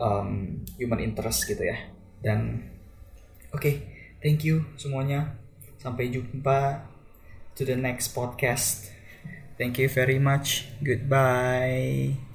um, 0.00 0.62
human 0.80 1.00
interest 1.00 1.48
gitu 1.48 1.62
ya. 1.62 1.78
Dan 2.20 2.70
oke 3.52 3.60
okay, 3.60 3.74
thank 4.20 4.42
you 4.42 4.64
semuanya. 4.80 5.36
Sampai 5.76 6.10
jumpa 6.10 6.88
to 7.54 7.62
the 7.62 7.76
next 7.76 8.12
podcast. 8.16 8.90
Thank 9.56 9.80
you 9.80 9.88
very 9.88 10.20
much. 10.20 10.68
Goodbye 10.84 12.25